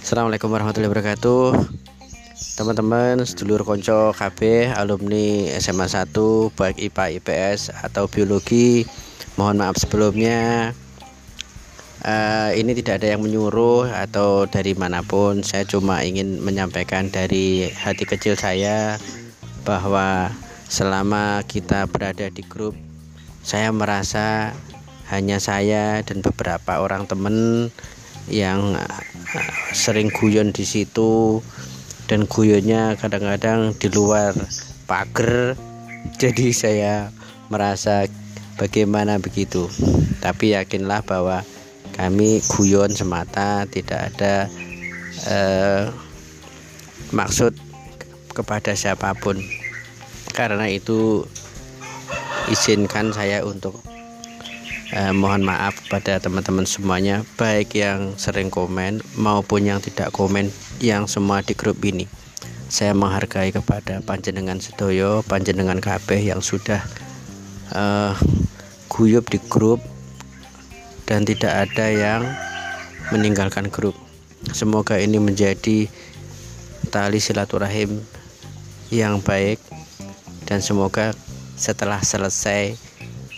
Assalamualaikum 0.00 0.48
warahmatullahi 0.48 0.88
wabarakatuh. 0.88 1.60
Teman-teman 2.56 3.20
sedulur 3.28 3.60
konco 3.68 4.16
KB 4.16 4.72
alumni 4.72 5.52
SMA 5.60 5.84
1 5.84 6.16
baik 6.56 6.80
IPA 6.80 7.20
IPS 7.20 7.76
atau 7.76 8.08
biologi 8.08 8.88
mohon 9.36 9.60
maaf 9.60 9.76
sebelumnya 9.76 10.72
uh, 12.04 12.50
ini 12.56 12.72
tidak 12.76 13.02
ada 13.02 13.16
yang 13.16 13.22
menyuruh 13.24 13.88
atau 13.88 14.48
dari 14.48 14.72
mana 14.76 15.04
pun. 15.04 15.44
Saya 15.44 15.64
cuma 15.68 16.00
ingin 16.04 16.40
menyampaikan 16.40 17.08
dari 17.12 17.68
hati 17.72 18.04
kecil 18.08 18.36
saya 18.36 18.96
bahwa 19.64 20.32
selama 20.70 21.44
kita 21.44 21.84
berada 21.90 22.30
di 22.30 22.40
grup 22.46 22.72
saya 23.40 23.72
merasa 23.72 24.52
hanya 25.10 25.42
saya 25.42 26.04
dan 26.06 26.22
beberapa 26.22 26.78
orang 26.78 27.08
teman 27.08 27.68
yang 28.30 28.76
uh, 28.76 29.00
sering 29.74 30.12
guyon 30.12 30.54
di 30.54 30.62
situ 30.62 31.42
dan 32.06 32.28
guyonnya 32.28 32.94
kadang-kadang 33.00 33.74
di 33.74 33.88
luar 33.90 34.36
pagar. 34.86 35.56
Jadi 36.20 36.52
saya 36.56 37.12
merasa 37.52 38.08
bagaimana 38.56 39.16
begitu. 39.20 39.68
Tapi 40.20 40.52
yakinlah 40.56 41.04
bahwa 41.04 41.44
kami 41.94 42.42
guyon 42.46 42.92
semata 42.92 43.66
tidak 43.66 44.14
ada 44.14 44.46
eh, 45.26 45.84
maksud 47.10 47.54
kepada 48.32 48.72
siapa 48.74 49.12
pun. 49.18 49.38
Karena 50.30 50.70
itu 50.70 51.26
izinkan 52.48 53.10
saya 53.12 53.42
untuk 53.42 53.78
eh, 54.94 55.12
mohon 55.14 55.42
maaf 55.42 55.76
pada 55.90 56.18
teman-teman 56.22 56.66
semuanya 56.66 57.22
baik 57.38 57.74
yang 57.74 58.14
sering 58.18 58.48
komen 58.50 59.02
maupun 59.18 59.66
yang 59.66 59.82
tidak 59.82 60.14
komen 60.14 60.50
yang 60.82 61.06
semua 61.10 61.42
di 61.42 61.54
grup 61.54 61.78
ini. 61.82 62.06
Saya 62.70 62.94
menghargai 62.94 63.50
kepada 63.50 63.98
panjenengan 63.98 64.62
sedoyo 64.62 65.26
panjenengan 65.26 65.82
KB 65.82 66.22
yang 66.22 66.38
sudah 66.38 66.78
uh, 67.74 68.14
guyup 68.86 69.26
di 69.26 69.42
grup 69.50 69.82
dan 71.10 71.26
tidak 71.26 71.66
ada 71.66 71.90
yang 71.90 72.22
meninggalkan 73.10 73.66
grup. 73.66 73.98
Semoga 74.54 74.94
ini 75.02 75.18
menjadi 75.18 75.90
tali 76.94 77.18
silaturahim 77.18 77.98
yang 78.94 79.18
baik 79.18 79.58
dan 80.46 80.62
semoga 80.62 81.10
setelah 81.58 81.98
selesai 81.98 82.78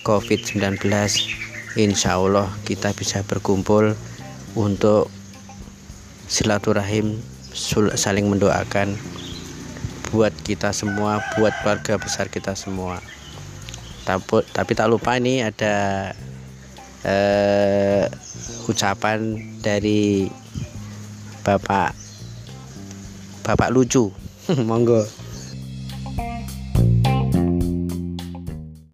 COVID-19 0.05 0.85
insya 1.81 2.21
Allah 2.21 2.53
kita 2.69 2.93
bisa 2.93 3.25
berkumpul 3.25 3.97
untuk 4.53 5.09
silaturahim 6.29 7.17
saling 7.97 8.29
mendoakan 8.29 9.01
buat 10.13 10.33
kita 10.45 10.77
semua 10.77 11.25
buat 11.41 11.57
keluarga 11.65 11.97
besar 11.97 12.29
kita 12.29 12.53
semua. 12.53 13.01
Tapi, 14.05 14.45
tapi 14.53 14.73
tak 14.77 14.93
lupa 14.93 15.17
ini 15.17 15.41
ada 15.41 16.11
eh, 17.07 18.07
ucapan 18.67 19.39
dari 19.63 20.27
bapak 21.43 21.95
bapak 23.43 23.71
lucu. 23.75 24.11
Monggo 24.69 25.22